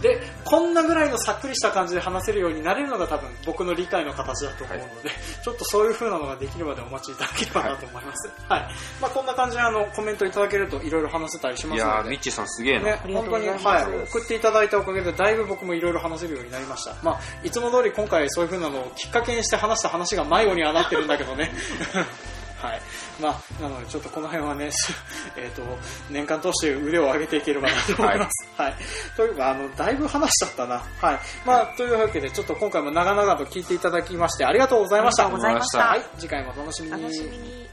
[0.01, 5.09] で、こんなぐらいのさっくりした感じで話せるようになれるのが多分僕の理解の形だと思うので、
[5.43, 8.31] ちょっとそういう風なのができるまでお待ちいただければなと思います。
[8.47, 8.67] はい。
[9.01, 12.09] まあ、こんな感じであの、コメントいただけるといろいろ話せたりしまいやー、すので。
[12.11, 12.85] ミッチーさんすげえな。
[12.85, 16.95] ね、本当に、はい、送っていただいたおかげで、だいぶ僕もいろいろ話せるようになりました。
[17.03, 21.51] まあ、いつも通り今回そういう風なのをきっかけにして話した話が迷子にはなってるんだけどね。
[22.61, 22.81] はい。
[23.19, 24.69] まあ、なのでちょっとこの辺はね、
[25.35, 25.61] えっ、と、
[26.09, 28.47] 年間通して腕を上げていければなと思います。
[28.57, 28.75] はい。
[29.15, 30.83] というか、あの、だいぶ話しちゃったな。
[31.01, 31.19] はい。
[31.45, 35.25] まあ、というわけで、ちょっと今回も長々と聞いていただきまして、ありがとうございました。
[35.25, 36.05] ありがとうございましたはい。
[36.17, 37.03] 次回もお楽しみに。
[37.03, 37.68] 楽しみにはい。